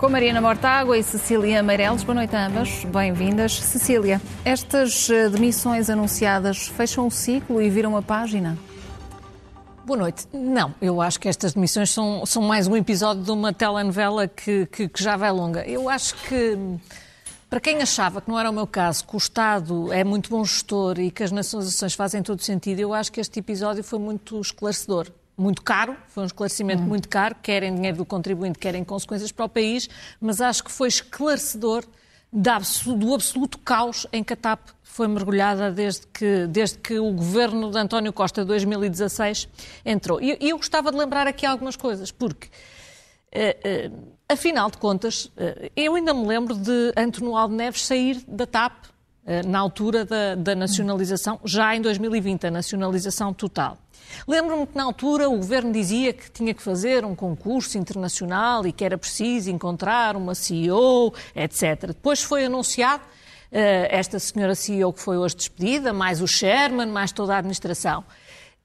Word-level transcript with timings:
Com 0.00 0.08
Mariana 0.08 0.40
Mortágua 0.40 0.96
e 0.96 1.02
Cecília 1.02 1.62
Meireles. 1.62 2.02
Boa 2.02 2.14
noite 2.14 2.34
a 2.34 2.46
ambas. 2.46 2.86
Bem-vindas. 2.86 3.60
Cecília, 3.60 4.18
estas 4.46 5.10
eh, 5.10 5.28
demissões 5.28 5.90
anunciadas 5.90 6.68
fecham 6.68 7.06
o 7.06 7.10
ciclo 7.10 7.60
e 7.60 7.68
viram 7.68 7.94
a 7.94 8.00
página? 8.00 8.56
Boa 9.84 9.98
noite. 9.98 10.26
Não, 10.32 10.74
eu 10.80 11.02
acho 11.02 11.20
que 11.20 11.28
estas 11.28 11.52
demissões 11.52 11.90
são, 11.90 12.24
são 12.24 12.40
mais 12.40 12.66
um 12.66 12.74
episódio 12.74 13.22
de 13.22 13.30
uma 13.30 13.52
telenovela 13.52 14.26
que, 14.26 14.64
que, 14.72 14.88
que 14.88 15.02
já 15.02 15.18
vai 15.18 15.30
longa. 15.30 15.68
Eu 15.68 15.86
acho 15.86 16.14
que, 16.26 16.56
para 17.50 17.60
quem 17.60 17.82
achava 17.82 18.22
que 18.22 18.30
não 18.30 18.40
era 18.40 18.48
o 18.48 18.54
meu 18.54 18.66
caso, 18.66 19.06
que 19.06 19.14
o 19.14 19.18
Estado 19.18 19.92
é 19.92 20.02
muito 20.02 20.30
bom 20.30 20.42
gestor 20.42 20.98
e 20.98 21.10
que 21.10 21.22
as 21.22 21.30
nacionalizações 21.30 21.92
fazem 21.92 22.22
todo 22.22 22.40
sentido, 22.40 22.78
eu 22.78 22.94
acho 22.94 23.12
que 23.12 23.20
este 23.20 23.38
episódio 23.38 23.84
foi 23.84 23.98
muito 23.98 24.40
esclarecedor 24.40 25.08
muito 25.40 25.62
caro, 25.62 25.96
foi 26.08 26.22
um 26.22 26.26
esclarecimento 26.26 26.82
hum. 26.82 26.86
muito 26.86 27.08
caro, 27.08 27.34
quer 27.42 27.62
em 27.62 27.74
dinheiro 27.74 27.96
do 27.96 28.04
contribuinte, 28.04 28.58
quer 28.58 28.74
em 28.74 28.84
consequências 28.84 29.32
para 29.32 29.46
o 29.46 29.48
país, 29.48 29.88
mas 30.20 30.40
acho 30.40 30.62
que 30.62 30.70
foi 30.70 30.88
esclarecedor 30.88 31.84
do 32.32 33.14
absoluto 33.14 33.58
caos 33.58 34.06
em 34.12 34.22
que 34.22 34.34
a 34.34 34.36
TAP 34.36 34.68
foi 34.82 35.08
mergulhada 35.08 35.70
desde 35.72 36.06
que, 36.08 36.46
desde 36.46 36.78
que 36.78 36.98
o 36.98 37.12
governo 37.12 37.70
de 37.70 37.78
António 37.78 38.12
Costa, 38.12 38.44
2016, 38.44 39.48
entrou. 39.84 40.20
E 40.20 40.36
eu 40.40 40.56
gostava 40.56 40.92
de 40.92 40.98
lembrar 40.98 41.26
aqui 41.26 41.46
algumas 41.46 41.74
coisas, 41.74 42.12
porque, 42.12 42.48
uh, 43.34 43.90
uh, 43.90 44.08
afinal 44.28 44.70
de 44.70 44.78
contas, 44.78 45.24
uh, 45.24 45.70
eu 45.74 45.94
ainda 45.94 46.12
me 46.12 46.26
lembro 46.26 46.54
de 46.54 46.92
António 46.96 47.36
Aldo 47.36 47.54
Neves 47.54 47.84
sair 47.84 48.22
da 48.28 48.46
TAP 48.46 48.90
na 49.46 49.58
altura 49.58 50.04
da, 50.04 50.34
da 50.34 50.54
nacionalização, 50.54 51.38
já 51.44 51.74
em 51.74 51.80
2020, 51.80 52.46
a 52.46 52.50
nacionalização 52.50 53.32
total. 53.32 53.78
Lembro-me 54.26 54.66
que 54.66 54.76
na 54.76 54.84
altura 54.84 55.28
o 55.28 55.36
governo 55.36 55.72
dizia 55.72 56.12
que 56.12 56.30
tinha 56.30 56.52
que 56.52 56.62
fazer 56.62 57.04
um 57.04 57.14
concurso 57.14 57.78
internacional 57.78 58.66
e 58.66 58.72
que 58.72 58.84
era 58.84 58.98
preciso 58.98 59.50
encontrar 59.50 60.16
uma 60.16 60.34
CEO, 60.34 61.14
etc. 61.34 61.88
Depois 61.88 62.22
foi 62.22 62.44
anunciado 62.44 63.02
uh, 63.04 63.86
esta 63.88 64.18
senhora 64.18 64.54
CEO 64.54 64.92
que 64.92 65.00
foi 65.00 65.16
hoje 65.16 65.36
despedida, 65.36 65.92
mais 65.92 66.20
o 66.20 66.26
Sherman, 66.26 66.86
mais 66.86 67.12
toda 67.12 67.34
a 67.34 67.38
administração. 67.38 68.04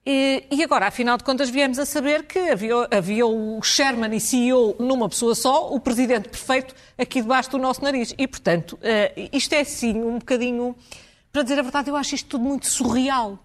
E, 0.08 0.44
e, 0.52 0.62
agora, 0.62 0.86
afinal 0.86 1.18
de 1.18 1.24
contas, 1.24 1.50
viemos 1.50 1.80
a 1.80 1.84
saber 1.84 2.26
que 2.26 2.38
havia, 2.38 2.86
havia, 2.92 3.26
o 3.26 3.60
Sherman 3.60 4.14
e 4.14 4.20
CEO 4.20 4.76
numa 4.78 5.08
pessoa 5.08 5.34
só, 5.34 5.74
o 5.74 5.80
presidente 5.80 6.28
perfeito 6.28 6.76
aqui 6.96 7.20
debaixo 7.20 7.50
do 7.50 7.58
nosso 7.58 7.82
nariz. 7.82 8.14
E, 8.16 8.28
portanto, 8.28 8.74
uh, 8.74 9.28
isto 9.32 9.52
é 9.52 9.64
sim 9.64 10.00
um 10.00 10.20
bocadinho. 10.20 10.76
Para 11.32 11.42
dizer 11.42 11.58
a 11.58 11.62
verdade, 11.62 11.90
eu 11.90 11.96
acho 11.96 12.14
isto 12.14 12.28
tudo 12.28 12.44
muito 12.44 12.68
surreal. 12.68 13.36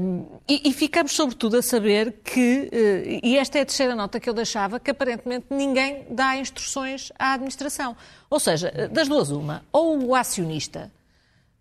Um, 0.00 0.26
e, 0.48 0.68
e, 0.68 0.72
ficamos, 0.72 1.12
sobretudo, 1.12 1.58
a 1.58 1.62
saber 1.62 2.14
que, 2.24 2.68
uh, 2.72 3.20
e 3.24 3.38
esta 3.38 3.58
é 3.58 3.62
a 3.62 3.66
terceira 3.66 3.94
nota 3.94 4.18
que 4.18 4.28
eu 4.28 4.34
deixava, 4.34 4.80
que 4.80 4.90
aparentemente 4.90 5.46
ninguém 5.48 6.08
dá 6.10 6.36
instruções 6.36 7.12
à 7.16 7.34
administração. 7.34 7.96
Ou 8.28 8.40
seja, 8.40 8.88
das 8.90 9.06
duas, 9.06 9.30
uma, 9.30 9.64
ou 9.70 10.08
o 10.08 10.14
acionista, 10.16 10.90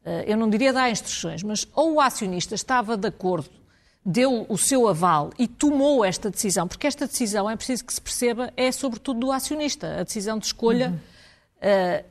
uh, 0.03 0.09
eu 0.25 0.36
não 0.36 0.50
diria 0.50 0.73
dar 0.73 0.89
instruções, 0.89 1.44
mas 1.44 1.67
ou 1.75 1.94
o 1.94 2.02
acionista 2.02 2.56
estava 2.56 2.97
de 2.97 3.08
acordo, 3.08 3.65
deu 4.06 4.45
o 4.48 4.58
seu 4.58 4.88
aval 4.88 5.31
e 5.39 5.48
tomou 5.48 6.06
esta 6.06 6.30
decisão, 6.30 6.67
porque 6.67 6.86
esta 6.86 7.08
decisão, 7.08 7.50
é 7.50 7.56
preciso 7.56 7.84
que 7.84 7.94
se 7.94 8.00
perceba, 8.00 8.53
é 8.56 8.72
sobretudo 8.72 9.22
do 9.22 9.31
acionista, 9.31 10.00
a 10.00 10.03
decisão 10.03 10.38
de 10.38 10.45
escolha. 10.45 10.89
Uhum. 10.89 10.95
Uh, 12.02 12.06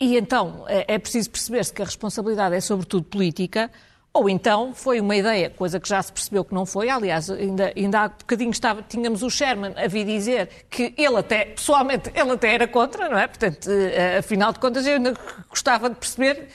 e 0.00 0.16
então 0.16 0.64
é, 0.68 0.94
é 0.94 0.98
preciso 0.98 1.30
perceber-se 1.30 1.72
que 1.72 1.82
a 1.82 1.84
responsabilidade 1.84 2.54
é 2.54 2.60
sobretudo 2.60 3.04
política 3.04 3.70
ou 4.14 4.28
então 4.28 4.74
foi 4.74 5.00
uma 5.00 5.16
ideia, 5.16 5.48
coisa 5.48 5.80
que 5.80 5.88
já 5.88 6.02
se 6.02 6.12
percebeu 6.12 6.44
que 6.44 6.52
não 6.52 6.66
foi. 6.66 6.90
Aliás, 6.90 7.30
ainda, 7.30 7.72
ainda 7.74 8.00
há 8.00 8.08
bocadinho 8.08 8.50
estava, 8.50 8.82
tínhamos 8.82 9.22
o 9.22 9.30
Sherman 9.30 9.72
a 9.74 9.88
vir 9.88 10.04
dizer 10.04 10.66
que 10.68 10.92
ele 10.98 11.16
até, 11.16 11.46
pessoalmente, 11.46 12.10
ele 12.14 12.30
até 12.32 12.52
era 12.52 12.68
contra, 12.68 13.08
não 13.08 13.18
é? 13.18 13.26
Portanto, 13.26 13.66
uh, 13.66 14.18
afinal 14.18 14.52
de 14.52 14.58
contas, 14.58 14.86
eu 14.86 14.96
ainda 14.96 15.14
gostava 15.48 15.88
de 15.88 15.96
perceber, 15.96 16.48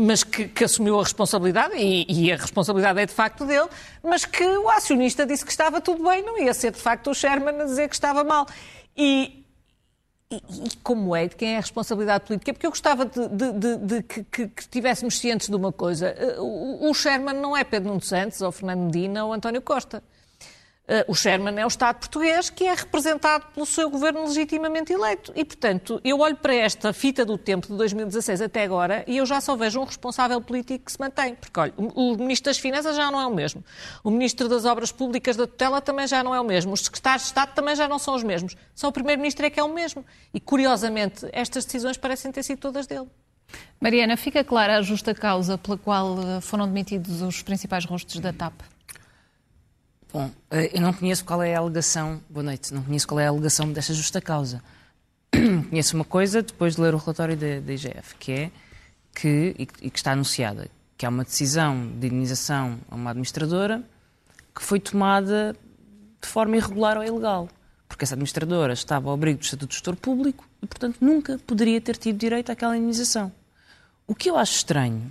mas 0.00 0.24
que, 0.24 0.48
que 0.48 0.64
assumiu 0.64 0.98
a 0.98 1.02
responsabilidade, 1.02 1.74
e, 1.76 2.06
e, 2.08 2.32
a 2.32 2.36
responsabilidade 2.36 3.00
é 3.00 3.06
de 3.06 3.12
facto 3.12 3.44
dele, 3.44 3.68
mas 4.02 4.24
que 4.24 4.44
o 4.44 4.68
acionista 4.70 5.26
disse 5.26 5.44
que 5.44 5.50
estava 5.50 5.80
tudo 5.80 6.02
bem, 6.02 6.22
não 6.22 6.38
ia 6.38 6.54
ser 6.54 6.72
de 6.72 6.78
facto 6.78 7.10
o 7.10 7.14
Sherman 7.14 7.60
a 7.60 7.64
dizer 7.64 7.88
que 7.88 7.94
estava 7.94 8.24
mal. 8.24 8.46
E, 8.96 9.44
e, 10.30 10.36
e, 10.36 10.76
como 10.82 11.14
é, 11.14 11.28
de 11.28 11.36
quem 11.36 11.54
é 11.54 11.56
a 11.58 11.60
responsabilidade 11.60 12.24
política? 12.24 12.54
Porque 12.54 12.66
eu 12.66 12.70
gostava 12.70 13.04
de, 13.04 13.28
de, 13.28 13.52
de, 13.52 13.76
de 13.76 14.02
que, 14.02 14.24
que, 14.24 14.48
que 14.48 14.62
estivéssemos 14.62 15.18
cientes 15.18 15.48
de 15.48 15.56
uma 15.56 15.70
coisa. 15.70 16.08
Eh, 16.08 16.36
o, 16.38 16.90
o 16.90 16.94
Sherman 16.94 17.34
não 17.34 17.54
é 17.54 17.62
Pedro 17.62 17.90
Nuno 17.90 18.00
Santos, 18.00 18.40
ou 18.40 18.50
Fernando 18.50 18.84
Medina, 18.84 19.26
ou 19.26 19.32
António 19.34 19.60
Costa. 19.60 20.02
Uh, 20.82 21.04
o 21.06 21.14
Sherman 21.14 21.60
é 21.60 21.64
o 21.64 21.68
Estado 21.68 22.00
português 22.00 22.50
que 22.50 22.64
é 22.64 22.74
representado 22.74 23.46
pelo 23.54 23.64
seu 23.64 23.88
governo 23.88 24.24
legitimamente 24.24 24.92
eleito. 24.92 25.32
E, 25.36 25.44
portanto, 25.44 26.00
eu 26.02 26.18
olho 26.18 26.34
para 26.34 26.54
esta 26.54 26.92
fita 26.92 27.24
do 27.24 27.38
tempo 27.38 27.68
de 27.68 27.74
2016 27.74 28.42
até 28.42 28.64
agora 28.64 29.04
e 29.06 29.18
eu 29.18 29.24
já 29.24 29.40
só 29.40 29.54
vejo 29.54 29.80
um 29.80 29.84
responsável 29.84 30.40
político 30.40 30.86
que 30.86 30.92
se 30.92 30.98
mantém. 30.98 31.36
Porque, 31.36 31.60
olha, 31.60 31.72
o, 31.76 32.14
o 32.14 32.16
Ministro 32.18 32.50
das 32.50 32.58
Finanças 32.58 32.96
já 32.96 33.12
não 33.12 33.20
é 33.20 33.26
o 33.26 33.32
mesmo. 33.32 33.64
O 34.02 34.10
Ministro 34.10 34.48
das 34.48 34.64
Obras 34.64 34.90
Públicas 34.90 35.36
da 35.36 35.46
Tutela 35.46 35.80
também 35.80 36.06
já 36.08 36.22
não 36.24 36.34
é 36.34 36.40
o 36.40 36.44
mesmo. 36.44 36.72
Os 36.72 36.80
Secretários 36.80 37.22
de 37.22 37.28
Estado 37.28 37.54
também 37.54 37.76
já 37.76 37.86
não 37.86 38.00
são 38.00 38.16
os 38.16 38.24
mesmos. 38.24 38.56
Só 38.74 38.88
o 38.88 38.92
Primeiro-Ministro 38.92 39.46
é 39.46 39.50
que 39.50 39.60
é 39.60 39.62
o 39.62 39.72
mesmo. 39.72 40.04
E, 40.34 40.40
curiosamente, 40.40 41.28
estas 41.32 41.64
decisões 41.64 41.96
parecem 41.96 42.32
ter 42.32 42.42
sido 42.42 42.58
todas 42.58 42.88
dele. 42.88 43.06
Mariana, 43.80 44.16
fica 44.16 44.42
clara 44.42 44.78
a 44.78 44.82
justa 44.82 45.14
causa 45.14 45.56
pela 45.56 45.78
qual 45.78 46.18
eh, 46.18 46.40
foram 46.40 46.66
demitidos 46.66 47.22
os 47.22 47.42
principais 47.42 47.84
rostos 47.84 48.18
da 48.18 48.32
TAP? 48.32 48.54
Bom, 50.12 50.30
eh, 50.50 50.70
eu 50.74 50.80
não 50.82 50.92
conheço 50.92 51.24
qual 51.24 51.42
é 51.42 51.54
a 51.54 51.58
alegação, 51.58 52.20
boa 52.28 52.44
noite, 52.44 52.74
não 52.74 52.82
conheço 52.82 53.08
qual 53.08 53.18
é 53.18 53.26
a 53.26 53.30
alegação 53.30 53.72
desta 53.72 53.94
justa 53.94 54.20
causa. 54.20 54.62
conheço 55.32 55.96
uma 55.96 56.04
coisa 56.04 56.42
depois 56.42 56.76
de 56.76 56.82
ler 56.82 56.94
o 56.94 56.98
relatório 56.98 57.34
da 57.34 57.72
IGF, 57.72 58.14
que 58.18 58.32
é 58.32 58.50
que, 59.14 59.54
e 59.56 59.90
que 59.90 59.98
está 59.98 60.12
anunciada, 60.12 60.68
que 60.98 61.06
há 61.06 61.08
uma 61.08 61.24
decisão 61.24 61.90
de 61.98 62.08
indenização 62.08 62.78
a 62.90 62.94
uma 62.94 63.10
administradora 63.10 63.82
que 64.54 64.62
foi 64.62 64.78
tomada 64.78 65.56
de 66.20 66.28
forma 66.28 66.58
irregular 66.58 66.98
ou 66.98 67.04
ilegal. 67.04 67.48
Porque 67.88 68.04
essa 68.04 68.14
administradora 68.14 68.74
estava 68.74 69.08
ao 69.08 69.14
abrigo 69.14 69.38
do 69.38 69.44
Estatuto 69.44 69.68
de 69.68 69.74
Gestor 69.74 69.96
Público 69.96 70.46
e, 70.62 70.66
portanto, 70.66 70.98
nunca 71.00 71.38
poderia 71.46 71.80
ter 71.80 71.96
tido 71.96 72.18
direito 72.18 72.52
àquela 72.52 72.76
indenização. 72.76 73.32
O 74.06 74.14
que 74.14 74.28
eu 74.28 74.36
acho 74.36 74.56
estranho 74.56 75.10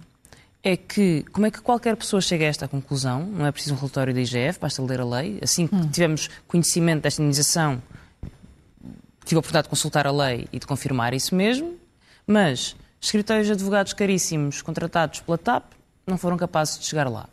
é 0.63 0.77
que 0.77 1.25
como 1.31 1.45
é 1.45 1.51
que 1.51 1.61
qualquer 1.61 1.95
pessoa 1.95 2.21
chega 2.21 2.45
a 2.45 2.47
esta 2.47 2.67
conclusão? 2.67 3.25
Não 3.25 3.45
é 3.45 3.51
preciso 3.51 3.75
um 3.75 3.77
relatório 3.77 4.13
da 4.13 4.21
IGF, 4.21 4.59
basta 4.59 4.81
ler 4.81 5.01
a 5.01 5.05
lei. 5.05 5.39
Assim 5.41 5.67
que 5.67 5.75
hum. 5.75 5.89
tivemos 5.89 6.29
conhecimento 6.47 7.01
desta 7.01 7.21
indenização, 7.21 7.81
tive 9.25 9.37
a 9.37 9.39
oportunidade 9.39 9.65
de 9.65 9.69
consultar 9.69 10.05
a 10.05 10.11
lei 10.11 10.47
e 10.51 10.59
de 10.59 10.67
confirmar 10.67 11.13
isso 11.13 11.33
mesmo, 11.33 11.75
mas 12.27 12.75
escritórios 12.99 13.47
de 13.47 13.53
advogados 13.53 13.93
caríssimos 13.93 14.61
contratados 14.61 15.19
pela 15.21 15.37
TAP 15.37 15.63
não 16.05 16.17
foram 16.17 16.37
capazes 16.37 16.77
de 16.77 16.85
chegar 16.85 17.09
lá. 17.09 17.27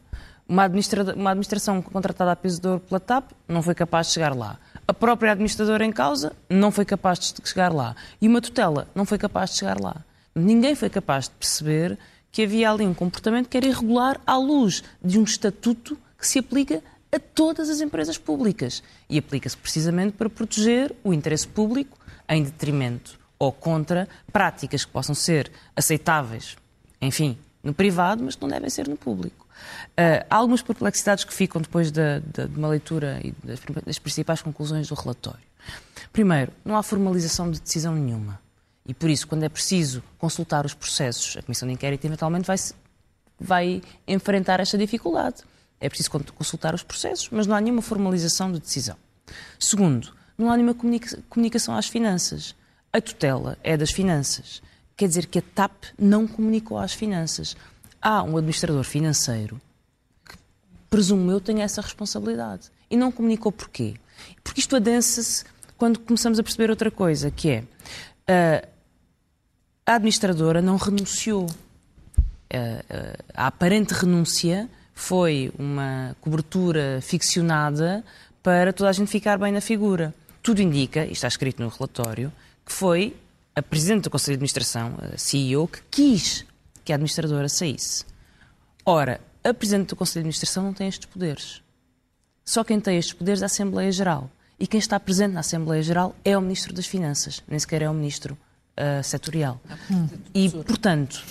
Uma, 0.49 0.65
administra 0.65 1.15
uma 1.15 1.31
administração 1.31 1.83
contratada 1.83 2.33
a 2.33 2.37
peso 2.37 2.61
de 2.61 2.69
ouro 2.69 2.81
pela 2.81 2.99
TAP 2.99 3.33
não 3.47 3.63
foi 3.63 3.75
capaz 3.75 4.07
de 4.07 4.15
chegar 4.15 4.35
lá. 4.35 4.59
A 4.87 4.95
própria 4.95 5.33
administradora 5.33 5.85
em 5.85 5.93
causa 5.93 6.33
não 6.49 6.71
foi 6.71 6.87
capaz 6.87 7.19
de 7.19 7.47
chegar 7.47 7.71
lá. 7.71 7.95
E 8.19 8.27
uma 8.27 8.41
tutela 8.41 8.89
não 8.95 9.05
foi 9.05 9.19
capaz 9.19 9.51
de 9.51 9.59
chegar 9.59 9.79
lá. 9.79 9.97
Ninguém 10.35 10.75
foi 10.75 10.89
capaz 10.89 11.25
de 11.25 11.33
perceber 11.33 11.99
que 12.39 12.45
havia 12.45 12.71
ali 12.71 12.87
um 12.87 12.95
comportamento 12.95 13.49
que 13.49 13.57
era 13.57 13.67
irregular 13.67 14.21
à 14.25 14.37
luz 14.37 14.85
de 15.03 15.19
um 15.19 15.25
estatuto 15.25 15.99
que 16.17 16.25
se 16.25 16.39
aplica 16.39 16.81
a 17.11 17.19
todas 17.19 17.69
as 17.69 17.81
empresas 17.81 18.17
públicas. 18.17 18.81
E 19.11 19.19
aplica-se 19.19 19.57
precisamente 19.57 20.13
para 20.13 20.31
proteger 20.31 20.95
o 21.03 21.13
interesse 21.13 21.49
público 21.49 21.99
em 22.29 22.45
detrimento 22.45 23.19
ou 23.41 23.51
contra 23.51 24.09
práticas 24.33 24.85
que 24.85 24.93
possam 24.93 25.17
ser 25.17 25.51
aceitáveis, 25.75 26.57
enfim, 27.03 27.37
no 27.61 27.75
privado, 27.75 28.23
mas 28.23 28.37
que 28.37 28.43
não 28.43 28.49
devem 28.49 28.71
ser 28.71 28.87
no 28.87 28.97
público. 28.97 29.45
Uh, 29.99 30.25
há 30.31 30.37
algumas 30.37 30.63
perplexidades 30.63 31.25
que 31.25 31.35
ficam 31.35 31.61
depois 31.61 31.91
de 31.91 32.23
uma 32.55 32.69
leitura 32.69 33.21
e 33.25 33.35
das, 33.43 33.59
das 33.85 33.99
principais 33.99 34.41
conclusões 34.43 34.87
do 34.87 34.95
relatório. 34.95 35.43
Primeiro, 36.13 36.53
não 36.65 36.77
há 36.77 36.85
formalização 36.85 37.51
de 37.51 37.61
decisão 37.61 37.97
nenhuma. 37.97 38.39
E 38.89 38.95
por 38.95 39.11
isso, 39.11 39.29
quando 39.29 39.43
é 39.43 39.51
preciso 39.51 40.03
consultar 40.19 40.65
os 40.65 40.73
processos, 40.73 41.37
a 41.37 41.43
Comissão 41.43 41.69
de 41.69 41.75
Inquérito 41.75 42.07
eventualmente 42.07 42.47
vai, 42.47 42.57
vai 43.39 43.83
enfrentar 44.07 44.61
esta 44.61 44.79
dificuldade. 44.79 45.43
É 45.79 45.91
preciso 45.91 46.11
consultar 46.11 46.75
os 46.75 46.83
processos, 46.83 47.29
mas 47.31 47.47
não 47.47 47.55
há 47.55 47.61
nenhuma 47.61 47.83
formalização 47.83 48.51
de 48.51 48.59
decisão. 48.59 48.97
Segundo, 49.59 50.15
não 50.39 50.51
há 50.51 50.57
nenhuma 50.57 50.73
comunica 50.73 51.23
comunicação 51.29 51.77
às 51.77 51.87
finanças. 51.87 52.57
A 52.91 52.99
tutela 52.99 53.59
é 53.63 53.77
das 53.77 53.91
finanças. 53.91 54.63
Quer 54.97 55.07
dizer 55.07 55.27
que 55.27 55.39
a 55.39 55.43
TAP 55.43 55.85
não 55.99 56.27
comunicou 56.27 56.79
às 56.79 56.95
finanças. 56.95 57.55
Há 58.01 58.23
um 58.23 58.39
administrador 58.39 58.83
financeiro 58.85 59.61
que, 60.27 60.35
presumo 60.89 61.31
eu, 61.31 61.41
tem 61.41 61.61
essa 61.61 61.83
responsabilidade. 61.83 62.71
E 62.91 62.97
não 62.97 63.13
comunicou 63.13 63.53
porquê? 63.53 63.97
Porque 64.43 64.61
isto 64.61 64.75
adensa-se 64.75 65.45
quando 65.77 66.01
começamos 66.01 66.39
a 66.39 66.43
perceber 66.43 66.71
outra 66.71 66.91
coisa, 66.91 67.31
que 67.31 67.51
é. 67.51 67.65
Uh, 68.27 68.78
a 69.89 69.95
administradora 69.95 70.61
não 70.61 70.77
renunciou. 70.77 71.47
A 73.33 73.47
aparente 73.47 73.95
renúncia 73.95 74.69
foi 74.95 75.51
uma 75.59 76.15
cobertura 76.21 77.01
ficcionada 77.01 78.05
para 78.43 78.71
toda 78.71 78.91
a 78.91 78.93
gente 78.93 79.11
ficar 79.11 79.39
bem 79.39 79.51
na 79.51 79.63
figura. 79.63 80.15
Tudo 80.43 80.61
indica, 80.61 81.07
e 81.07 81.13
está 81.13 81.27
escrito 81.27 81.63
no 81.63 81.71
relatório, 81.71 82.31
que 82.67 82.73
foi 82.73 83.17
a 83.57 83.63
Presidente 83.63 84.05
do 84.05 84.11
Conselho 84.11 84.37
de 84.37 84.41
Administração, 84.41 84.99
a 85.01 85.17
CEO, 85.17 85.67
que 85.67 85.81
quis 85.91 86.45
que 86.85 86.93
a 86.93 86.97
administradora 86.97 87.49
saísse. 87.49 88.05
Ora, 88.85 89.19
a 89.43 89.55
Presidente 89.55 89.89
do 89.89 89.97
Conselho 89.97 90.25
de 90.25 90.29
Administração 90.29 90.65
não 90.65 90.75
tem 90.75 90.89
estes 90.89 91.09
poderes. 91.09 91.63
Só 92.45 92.63
quem 92.63 92.79
tem 92.79 92.99
estes 92.99 93.15
poderes 93.15 93.41
é 93.41 93.45
a 93.45 93.47
Assembleia 93.47 93.91
Geral. 93.91 94.31
E 94.61 94.67
quem 94.67 94.79
está 94.79 95.01
presente 95.01 95.33
na 95.33 95.41
Assembleia 95.41 95.83
Geral 95.83 96.15
é 96.23 96.37
o 96.37 96.43
Ministro 96.43 96.75
das 96.75 96.87
Finanças, 96.87 97.43
nem 97.49 97.59
sequer 97.59 97.81
é 97.81 97.89
o 97.89 97.95
Ministro 97.95 98.37
uh, 98.79 99.03
setorial. 99.03 99.61
E, 100.35 100.49
portanto, 100.51 101.23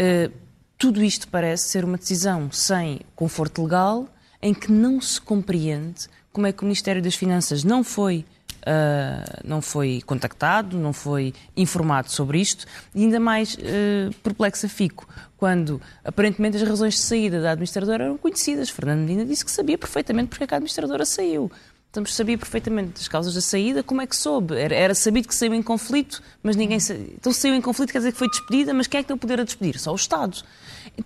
uh, 0.00 0.32
tudo 0.78 1.02
isto 1.02 1.28
parece 1.28 1.68
ser 1.68 1.84
uma 1.84 1.96
decisão 1.96 2.50
sem 2.50 3.00
conforto 3.14 3.62
legal, 3.62 4.08
em 4.40 4.52
que 4.52 4.70
não 4.70 5.00
se 5.00 5.20
compreende 5.20 6.08
como 6.32 6.46
é 6.46 6.52
que 6.52 6.62
o 6.62 6.64
Ministério 6.64 7.02
das 7.02 7.14
Finanças 7.14 7.64
não 7.64 7.82
foi 7.84 8.24
Uh, 8.62 9.42
não 9.42 9.60
foi 9.60 10.00
contactado, 10.06 10.78
não 10.78 10.92
foi 10.92 11.34
informado 11.56 12.08
sobre 12.12 12.40
isto 12.40 12.64
e 12.94 13.02
ainda 13.02 13.18
mais 13.18 13.54
uh, 13.56 14.14
perplexa 14.22 14.68
fico 14.68 15.08
quando 15.36 15.82
aparentemente 16.04 16.58
as 16.58 16.62
razões 16.62 16.94
de 16.94 17.00
saída 17.00 17.42
da 17.42 17.50
administradora 17.50 18.04
eram 18.04 18.16
conhecidas. 18.16 18.70
Fernando 18.70 19.00
Medina 19.00 19.24
disse 19.24 19.44
que 19.44 19.50
sabia 19.50 19.76
perfeitamente 19.76 20.28
porque 20.28 20.44
é 20.44 20.46
que 20.46 20.54
a 20.54 20.58
administradora 20.58 21.04
saiu. 21.04 21.50
Então, 21.92 22.06
sabia 22.06 22.38
perfeitamente 22.38 23.02
as 23.02 23.06
causas 23.06 23.34
da 23.34 23.42
saída, 23.42 23.82
como 23.82 24.00
é 24.00 24.06
que 24.06 24.16
soube? 24.16 24.56
Era, 24.56 24.74
era 24.74 24.94
sabido 24.94 25.28
que 25.28 25.34
saiu 25.34 25.52
em 25.52 25.62
conflito, 25.62 26.22
mas 26.42 26.56
ninguém. 26.56 26.78
Então, 27.14 27.30
saiu 27.34 27.54
em 27.54 27.60
conflito 27.60 27.92
quer 27.92 27.98
dizer 27.98 28.12
que 28.12 28.18
foi 28.18 28.30
despedida, 28.30 28.72
mas 28.72 28.86
quem 28.86 29.00
é 29.00 29.02
que 29.02 29.08
tem 29.08 29.14
o 29.14 29.18
poder 29.18 29.38
a 29.38 29.44
despedir? 29.44 29.78
Só 29.78 29.92
o 29.92 29.94
Estado. 29.94 30.42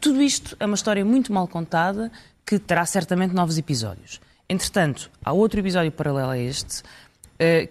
Tudo 0.01 0.23
isto 0.23 0.57
é 0.61 0.65
uma 0.65 0.77
história 0.77 1.05
muito 1.05 1.33
mal 1.33 1.49
contada 1.49 2.13
que 2.47 2.57
terá 2.57 2.87
certamente 2.87 3.35
novos 3.35 3.59
episódios. 3.59 4.21
Entretanto, 4.49 5.11
há 5.25 5.33
outro 5.33 5.59
episódio 5.59 5.91
paralelo 5.91 6.31
a 6.31 6.39
este, 6.39 6.85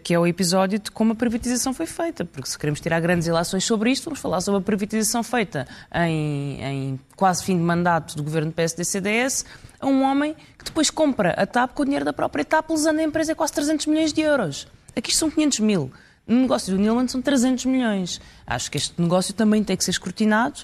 que 0.03 0.13
é 0.13 0.19
o 0.19 0.27
episódio 0.27 0.79
de 0.79 0.91
como 0.91 1.13
a 1.13 1.15
privatização 1.15 1.73
foi 1.73 1.85
feita, 1.85 2.23
porque 2.23 2.50
se 2.50 2.57
queremos 2.57 2.79
tirar 2.79 3.00
grandes 3.00 3.27
ilações 3.27 3.63
sobre 3.63 3.91
isto, 3.91 4.06
vamos 4.06 4.19
falar 4.19 4.41
sobre 4.41 4.59
a 4.59 4.63
privatização 4.63 5.23
feita 5.23 5.67
em, 5.94 6.62
em 6.62 7.00
quase 7.15 7.44
fim 7.44 7.57
de 7.57 7.63
mandato 7.63 8.15
do 8.15 8.23
governo 8.23 8.51
PSD-CDS 8.51 9.45
a 9.79 9.88
um 9.88 10.03
homem 10.03 10.35
que 10.57 10.65
depois 10.65 10.89
compra 10.89 11.31
a 11.31 11.45
TAP 11.45 11.73
com 11.73 11.81
o 11.81 11.85
dinheiro 11.85 12.06
da 12.06 12.13
própria 12.13 12.45
TAP, 12.45 12.69
usando 12.71 13.00
a 13.00 13.03
empresa 13.03 13.33
quase 13.33 13.53
300 13.53 13.85
milhões 13.88 14.13
de 14.13 14.21
euros. 14.21 14.67
Aqui 14.95 15.15
são 15.15 15.29
500 15.29 15.59
mil. 15.59 15.91
No 16.27 16.41
negócio 16.41 16.73
do 16.73 16.81
Nilman 16.81 17.07
são 17.07 17.21
300 17.21 17.65
milhões. 17.65 18.19
Acho 18.47 18.71
que 18.71 18.77
este 18.77 19.00
negócio 19.00 19.33
também 19.33 19.63
tem 19.63 19.77
que 19.77 19.83
ser 19.83 19.91
escrutinado, 19.91 20.61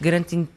garantindo, 0.00 0.48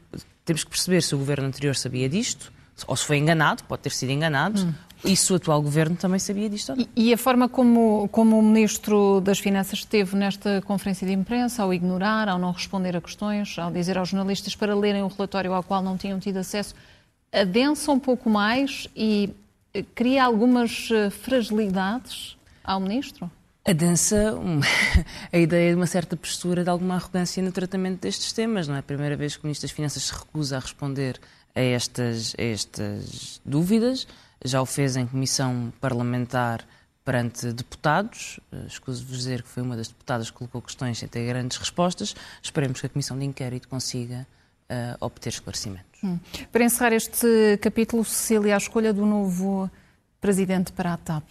temos 0.44 0.62
que 0.62 0.70
perceber 0.70 1.02
se 1.02 1.14
o 1.14 1.18
governo 1.18 1.46
anterior 1.46 1.74
sabia 1.74 2.08
disto, 2.08 2.52
ou 2.86 2.96
se 2.96 3.04
foi 3.04 3.18
enganado, 3.18 3.64
pode 3.64 3.82
ter 3.82 3.90
sido 3.90 4.10
enganado, 4.10 4.62
hum. 4.62 4.74
Se 5.04 5.32
o 5.32 5.36
atual 5.36 5.62
governo 5.62 5.96
também 5.96 6.18
sabia 6.18 6.48
disto? 6.48 6.74
E, 6.76 7.08
e 7.08 7.12
a 7.12 7.16
forma 7.16 7.48
como, 7.48 8.08
como 8.12 8.38
o 8.38 8.42
Ministro 8.42 9.20
das 9.20 9.38
Finanças 9.38 9.80
esteve 9.80 10.16
nesta 10.16 10.60
conferência 10.62 11.06
de 11.06 11.12
imprensa, 11.12 11.62
ao 11.62 11.72
ignorar, 11.72 12.28
ao 12.28 12.38
não 12.38 12.52
responder 12.52 12.96
a 12.96 13.00
questões, 13.00 13.58
ao 13.58 13.70
dizer 13.70 13.96
aos 13.96 14.08
jornalistas 14.10 14.54
para 14.54 14.74
lerem 14.74 15.02
o 15.02 15.08
relatório 15.08 15.52
ao 15.52 15.62
qual 15.62 15.82
não 15.82 15.96
tinham 15.96 16.18
tido 16.18 16.36
acesso, 16.36 16.74
adensa 17.32 17.92
um 17.92 17.98
pouco 17.98 18.28
mais 18.28 18.88
e 18.94 19.30
eh, 19.72 19.84
cria 19.94 20.24
algumas 20.24 20.88
eh, 20.90 21.10
fragilidades 21.10 22.36
ao 22.62 22.80
Ministro? 22.80 23.30
Adensa 23.64 24.34
a 25.32 25.38
ideia 25.38 25.70
de 25.70 25.76
uma 25.76 25.86
certa 25.86 26.16
postura, 26.16 26.64
de 26.64 26.70
alguma 26.70 26.96
arrogância 26.96 27.42
no 27.42 27.52
tratamento 27.52 28.00
destes 28.00 28.32
temas. 28.32 28.66
Não 28.66 28.74
é 28.74 28.78
a 28.78 28.82
primeira 28.82 29.16
vez 29.16 29.36
que 29.36 29.44
o 29.44 29.46
Ministro 29.46 29.68
das 29.68 29.74
Finanças 29.74 30.02
se 30.04 30.12
recusa 30.12 30.56
a 30.56 30.60
responder 30.60 31.20
a 31.54 31.60
estas, 31.60 32.34
a 32.38 32.42
estas 32.42 33.40
dúvidas 33.44 34.06
já 34.44 34.60
o 34.60 34.66
fez 34.66 34.96
em 34.96 35.06
comissão 35.06 35.72
parlamentar 35.80 36.66
perante 37.04 37.52
deputados. 37.52 38.38
Eh, 38.52 38.66
escuso-vos 38.66 39.16
dizer 39.16 39.42
que 39.42 39.48
foi 39.48 39.62
uma 39.62 39.76
das 39.76 39.88
deputadas 39.88 40.30
que 40.30 40.36
colocou 40.36 40.62
questões 40.62 40.98
sem 40.98 41.08
ter 41.08 41.26
grandes 41.26 41.56
respostas. 41.58 42.14
Esperemos 42.42 42.80
que 42.80 42.86
a 42.86 42.88
comissão 42.88 43.18
de 43.18 43.24
inquérito 43.24 43.68
consiga 43.68 44.26
uh, 44.70 44.96
obter 45.00 45.30
esclarecimentos. 45.30 46.02
Hum. 46.02 46.18
Para 46.52 46.64
encerrar 46.64 46.92
este 46.92 47.58
capítulo, 47.60 48.04
Cecília, 48.04 48.54
a 48.54 48.58
escolha 48.58 48.92
do 48.92 49.04
novo 49.04 49.70
presidente 50.20 50.72
para 50.72 50.92
a 50.92 50.96
TAP. 50.96 51.24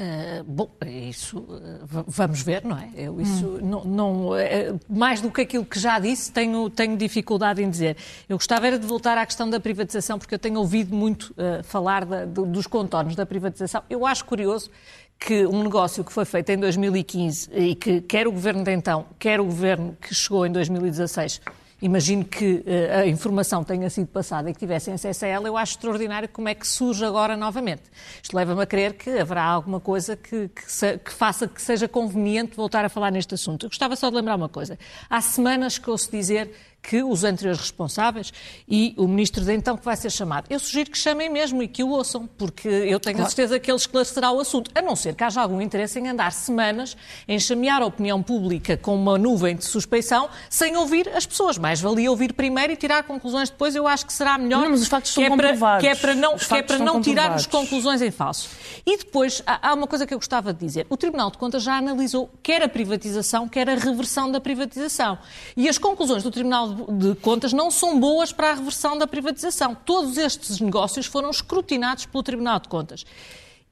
Uh, 0.00 0.42
bom, 0.44 0.70
isso 0.86 1.40
uh, 1.40 2.04
vamos 2.06 2.40
ver, 2.40 2.64
não 2.64 2.78
é? 2.78 2.88
Eu 2.96 3.20
isso 3.20 3.46
hum. 3.46 3.58
não, 3.60 3.84
não 3.84 4.28
uh, 4.30 4.80
mais 4.88 5.20
do 5.20 5.30
que 5.30 5.42
aquilo 5.42 5.66
que 5.66 5.78
já 5.78 5.98
disse, 5.98 6.32
tenho, 6.32 6.70
tenho 6.70 6.96
dificuldade 6.96 7.62
em 7.62 7.68
dizer. 7.68 7.98
Eu 8.26 8.38
gostava 8.38 8.66
era 8.66 8.78
de 8.78 8.86
voltar 8.86 9.18
à 9.18 9.26
questão 9.26 9.50
da 9.50 9.60
privatização, 9.60 10.18
porque 10.18 10.34
eu 10.34 10.38
tenho 10.38 10.58
ouvido 10.58 10.96
muito 10.96 11.34
falar 11.64 12.06
da, 12.06 12.24
do, 12.24 12.46
dos 12.46 12.66
contornos 12.66 13.14
da 13.14 13.26
privatização. 13.26 13.82
Eu 13.90 14.06
acho 14.06 14.24
curioso 14.24 14.70
que 15.18 15.46
um 15.46 15.62
negócio 15.62 16.02
que 16.02 16.12
foi 16.12 16.24
feito 16.24 16.48
em 16.50 16.56
2015 16.56 17.50
e 17.52 17.74
que 17.74 18.00
quer 18.00 18.26
o 18.26 18.32
governo 18.32 18.64
de 18.64 18.72
então, 18.72 19.04
quer 19.18 19.40
o 19.40 19.44
governo 19.44 19.94
que 20.00 20.14
chegou 20.14 20.46
em 20.46 20.50
2016 20.50 21.40
imagino 21.82 22.24
que 22.24 22.64
uh, 22.66 23.00
a 23.00 23.06
informação 23.06 23.64
tenha 23.64 23.90
sido 23.90 24.06
passada 24.06 24.48
e 24.48 24.54
que 24.54 24.58
tivessem 24.58 24.94
acesso 24.94 25.24
a 25.24 25.28
ela, 25.28 25.48
eu 25.48 25.56
acho 25.56 25.72
extraordinário 25.72 26.28
como 26.28 26.48
é 26.48 26.54
que 26.54 26.66
surge 26.66 27.04
agora 27.04 27.36
novamente. 27.36 27.82
Isto 28.22 28.36
leva-me 28.36 28.62
a 28.62 28.66
crer 28.66 28.94
que 28.94 29.10
haverá 29.10 29.42
alguma 29.44 29.80
coisa 29.80 30.16
que, 30.16 30.48
que, 30.48 30.72
se, 30.72 30.96
que, 30.98 31.12
faça 31.12 31.48
que 31.48 31.60
seja 31.60 31.88
conveniente 31.88 32.56
voltar 32.56 32.84
a 32.84 32.88
falar 32.88 33.10
neste 33.10 33.34
assunto. 33.34 33.66
Eu 33.66 33.70
gostava 33.70 33.96
só 33.96 34.08
de 34.08 34.16
lembrar 34.16 34.36
uma 34.36 34.48
coisa. 34.48 34.78
Há 35.10 35.20
semanas 35.20 35.76
que 35.76 35.90
ouço 35.90 36.10
dizer 36.10 36.50
que 36.82 37.02
os 37.02 37.22
anteriores 37.22 37.60
responsáveis 37.60 38.32
e 38.68 38.92
o 38.98 39.06
ministro 39.06 39.44
de 39.44 39.54
então 39.54 39.76
que 39.76 39.84
vai 39.84 39.96
ser 39.96 40.10
chamado. 40.10 40.46
Eu 40.50 40.58
sugiro 40.58 40.90
que 40.90 40.98
chamem 40.98 41.30
mesmo 41.30 41.62
e 41.62 41.68
que 41.68 41.82
o 41.82 41.90
ouçam, 41.90 42.26
porque 42.26 42.68
eu 42.68 42.98
tenho 42.98 43.16
claro. 43.16 43.28
a 43.28 43.30
certeza 43.30 43.60
que 43.60 43.70
ele 43.70 43.78
esclarecerá 43.78 44.32
o 44.32 44.40
assunto, 44.40 44.70
a 44.74 44.82
não 44.82 44.96
ser 44.96 45.14
que 45.14 45.22
haja 45.22 45.40
algum 45.40 45.60
interesse 45.60 46.00
em 46.00 46.08
andar 46.08 46.32
semanas 46.32 46.96
em 47.28 47.38
chamear 47.38 47.82
a 47.82 47.86
opinião 47.86 48.20
pública 48.22 48.76
com 48.76 48.96
uma 48.96 49.16
nuvem 49.16 49.54
de 49.54 49.64
suspeição 49.64 50.28
sem 50.50 50.76
ouvir 50.76 51.08
as 51.10 51.24
pessoas. 51.24 51.56
Mais 51.56 51.80
valia 51.80 52.10
ouvir 52.10 52.32
primeiro 52.32 52.72
e 52.72 52.76
tirar 52.76 53.04
conclusões 53.04 53.48
depois, 53.48 53.76
eu 53.76 53.86
acho 53.86 54.04
que 54.04 54.12
será 54.12 54.36
melhor. 54.36 54.62
Não, 54.62 54.70
mas 54.70 54.82
os 54.82 54.88
factos 54.88 55.12
são 55.12 55.22
é 55.22 55.36
para, 55.36 55.78
que 55.78 55.86
é 55.86 55.94
para 55.94 56.14
não, 56.14 56.36
que 56.36 56.54
é 56.54 56.62
para 56.62 56.78
não 56.78 57.00
tirarmos 57.00 57.46
conclusões 57.46 58.02
em 58.02 58.10
falso. 58.10 58.50
E 58.84 58.96
depois, 58.96 59.42
há 59.46 59.72
uma 59.72 59.86
coisa 59.86 60.06
que 60.06 60.12
eu 60.12 60.18
gostava 60.18 60.52
de 60.52 60.58
dizer. 60.58 60.86
O 60.90 60.96
Tribunal 60.96 61.30
de 61.30 61.38
Contas 61.38 61.62
já 61.62 61.76
analisou 61.76 62.28
quer 62.42 62.62
a 62.62 62.68
privatização, 62.68 63.48
quer 63.48 63.68
a 63.70 63.74
reversão 63.76 64.30
da 64.30 64.40
privatização. 64.40 65.18
E 65.56 65.68
as 65.68 65.78
conclusões 65.78 66.22
do 66.22 66.30
Tribunal 66.30 66.71
de 66.72 67.14
Contas 67.16 67.52
não 67.52 67.70
são 67.70 67.98
boas 67.98 68.32
para 68.32 68.50
a 68.50 68.54
reversão 68.54 68.98
da 68.98 69.06
privatização. 69.06 69.74
Todos 69.74 70.16
estes 70.16 70.60
negócios 70.60 71.06
foram 71.06 71.30
escrutinados 71.30 72.06
pelo 72.06 72.22
Tribunal 72.22 72.60
de 72.60 72.68
Contas. 72.68 73.04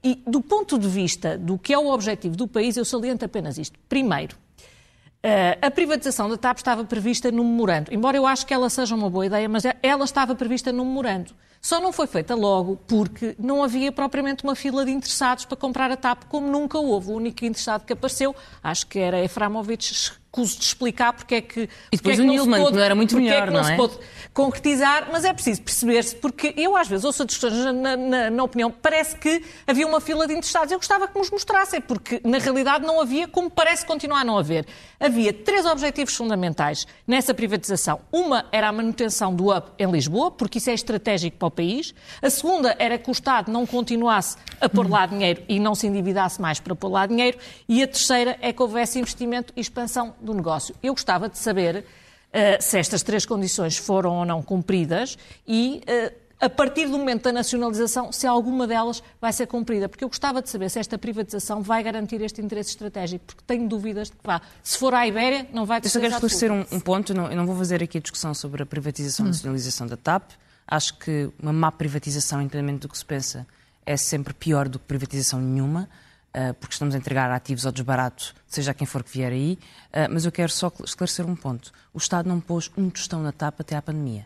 E 0.03 0.21
do 0.25 0.41
ponto 0.41 0.79
de 0.79 0.87
vista 0.87 1.37
do 1.37 1.57
que 1.57 1.73
é 1.73 1.77
o 1.77 1.87
objetivo 1.87 2.35
do 2.35 2.47
país, 2.47 2.77
eu 2.77 2.85
saliento 2.85 3.23
apenas 3.23 3.57
isto. 3.57 3.77
Primeiro, 3.87 4.35
eh, 5.21 5.57
a 5.61 5.69
privatização 5.69 6.27
da 6.27 6.37
TAP 6.37 6.57
estava 6.57 6.83
prevista 6.83 7.31
no 7.31 7.43
memorando. 7.43 7.93
Embora 7.93 8.17
eu 8.17 8.25
acho 8.25 8.45
que 8.45 8.53
ela 8.53 8.69
seja 8.69 8.95
uma 8.95 9.09
boa 9.09 9.27
ideia, 9.27 9.47
mas 9.47 9.63
ela 9.83 10.03
estava 10.03 10.33
prevista 10.33 10.71
no 10.71 10.83
memorando. 10.83 11.31
Só 11.61 11.79
não 11.79 11.93
foi 11.93 12.07
feita 12.07 12.33
logo 12.33 12.77
porque 12.87 13.35
não 13.37 13.63
havia 13.63 13.91
propriamente 13.91 14.43
uma 14.43 14.55
fila 14.55 14.83
de 14.83 14.91
interessados 14.91 15.45
para 15.45 15.55
comprar 15.55 15.91
a 15.91 15.95
TAP, 15.95 16.23
como 16.27 16.47
nunca 16.47 16.79
houve. 16.79 17.11
O 17.11 17.15
único 17.15 17.45
interessado 17.45 17.85
que 17.85 17.93
apareceu, 17.93 18.35
acho 18.63 18.87
que 18.87 18.97
era 18.97 19.23
Eframovich 19.23 19.93
acuso 20.31 20.57
de 20.57 20.63
explicar 20.63 21.11
porque 21.11 21.35
é 21.35 21.41
que. 21.41 21.69
E 21.91 21.97
depois 21.97 22.17
é 22.17 22.21
o 22.21 22.25
Nilman, 22.25 22.71
não 22.71 22.79
era 22.79 22.95
muito 22.95 23.15
melhor, 23.17 23.43
é 23.43 23.47
que 23.47 23.51
não, 23.51 23.61
não 23.61 23.67
é? 23.67 23.71
se 23.71 23.77
pode 23.77 23.99
concretizar, 24.33 25.09
mas 25.11 25.25
é 25.25 25.33
preciso 25.33 25.61
perceber-se, 25.61 26.15
porque 26.15 26.53
eu 26.55 26.77
às 26.77 26.87
vezes 26.87 27.03
ouço 27.03 27.25
discussões 27.25 27.53
na, 27.73 27.97
na, 27.97 28.29
na, 28.29 28.43
opinião, 28.43 28.71
parece 28.71 29.17
que 29.17 29.43
havia 29.67 29.85
uma 29.85 29.99
fila 29.99 30.25
de 30.25 30.33
interessados. 30.33 30.71
Eu 30.71 30.79
gostava 30.79 31.05
que 31.07 31.17
nos 31.17 31.29
mostrassem, 31.29 31.81
porque 31.81 32.21
na 32.23 32.37
realidade 32.37 32.85
não 32.85 33.01
havia, 33.01 33.27
como 33.27 33.49
parece 33.49 33.85
continuar 33.85 34.21
a 34.21 34.23
não 34.23 34.37
haver. 34.37 34.65
Havia 34.99 35.33
três 35.33 35.65
objetivos 35.65 36.15
fundamentais 36.15 36.87
nessa 37.05 37.33
privatização. 37.33 37.99
Uma 38.09 38.45
era 38.53 38.69
a 38.69 38.71
manutenção 38.71 39.35
do 39.35 39.53
UP 39.55 39.71
em 39.77 39.91
Lisboa, 39.91 40.31
porque 40.31 40.59
isso 40.59 40.69
é 40.69 40.73
estratégico 40.73 41.37
para 41.37 41.47
o 41.47 41.51
país. 41.51 41.93
A 42.21 42.29
segunda 42.29 42.73
era 42.79 42.97
que 42.97 43.09
o 43.09 43.11
Estado 43.11 43.51
não 43.51 43.65
continuasse 43.65 44.37
a 44.61 44.69
pôr 44.69 44.89
lá 44.89 45.05
dinheiro 45.05 45.43
e 45.49 45.59
não 45.59 45.75
se 45.75 45.87
endividasse 45.87 46.41
mais 46.41 46.59
para 46.59 46.73
pôr 46.73 46.89
lá 46.89 47.05
dinheiro. 47.05 47.37
E 47.67 47.83
a 47.83 47.87
terceira 47.87 48.37
é 48.41 48.53
que 48.53 48.61
houvesse 48.61 48.97
investimento 48.97 49.51
e 49.57 49.59
expansão 49.59 50.15
do 50.21 50.33
negócio. 50.33 50.75
Eu 50.81 50.93
gostava 50.93 51.27
de 51.27 51.37
saber 51.37 51.77
uh, 51.77 52.61
se 52.61 52.77
estas 52.77 53.03
três 53.03 53.25
condições 53.25 53.77
foram 53.77 54.17
ou 54.17 54.25
não 54.25 54.41
cumpridas 54.41 55.17
e, 55.47 55.81
uh, 55.87 56.21
a 56.39 56.49
partir 56.49 56.87
do 56.87 56.97
momento 56.97 57.23
da 57.23 57.31
nacionalização, 57.31 58.11
se 58.11 58.25
alguma 58.25 58.65
delas 58.65 59.03
vai 59.19 59.31
ser 59.31 59.47
cumprida. 59.47 59.87
Porque 59.87 60.03
eu 60.03 60.07
gostava 60.07 60.41
de 60.41 60.49
saber 60.49 60.69
se 60.69 60.79
esta 60.79 60.97
privatização 60.97 61.61
vai 61.61 61.83
garantir 61.83 62.21
este 62.21 62.41
interesse 62.41 62.71
estratégico, 62.71 63.25
porque 63.25 63.43
tenho 63.45 63.67
dúvidas 63.67 64.09
de 64.09 64.15
que 64.15 64.25
vá. 64.25 64.41
Se 64.63 64.77
for 64.77 64.93
à 64.93 65.05
Ibéria, 65.07 65.47
não 65.53 65.65
vai 65.65 65.79
ter 65.79 65.87
Eu 65.87 65.91
só 65.91 65.99
quero 65.99 66.13
esclarecer 66.13 66.51
um, 66.51 66.65
um, 66.71 66.79
ponto, 66.79 67.13
não, 67.13 67.29
eu 67.29 67.35
não 67.35 67.45
vou 67.45 67.55
fazer 67.55 67.83
aqui 67.83 67.97
a 67.97 68.01
discussão 68.01 68.33
sobre 68.33 68.63
a 68.63 68.65
privatização 68.65 69.25
e 69.25 69.29
hum. 69.29 69.31
nacionalização 69.31 69.87
da 69.87 69.97
TAP. 69.97 70.31
Acho 70.67 70.97
que 70.97 71.29
uma 71.41 71.51
má 71.51 71.71
privatização, 71.71 72.41
independente 72.41 72.81
do 72.81 72.89
que 72.89 72.97
se 72.97 73.05
pensa, 73.05 73.45
é 73.85 73.97
sempre 73.97 74.33
pior 74.33 74.69
do 74.69 74.79
que 74.79 74.85
privatização 74.85 75.39
nenhuma. 75.39 75.89
Eh, 76.33 76.53
porque 76.53 76.73
estamos 76.73 76.95
a 76.95 76.97
entregar 76.97 77.29
ativos 77.29 77.65
ao 77.65 77.73
desbarato, 77.73 78.33
seja 78.47 78.73
quem 78.73 78.87
for 78.87 79.03
que 79.03 79.11
vier 79.11 79.33
aí, 79.33 79.59
eh, 79.91 80.07
mas 80.07 80.23
eu 80.23 80.31
quero 80.31 80.51
só 80.51 80.71
esclarecer 80.83 81.25
um 81.25 81.35
ponto. 81.35 81.73
O 81.93 81.97
Estado 81.97 82.29
não 82.29 82.39
pôs 82.39 82.71
um 82.77 82.89
tostão 82.89 83.21
na 83.21 83.33
TAP 83.33 83.59
até 83.59 83.75
à 83.75 83.81
pandemia. 83.81 84.25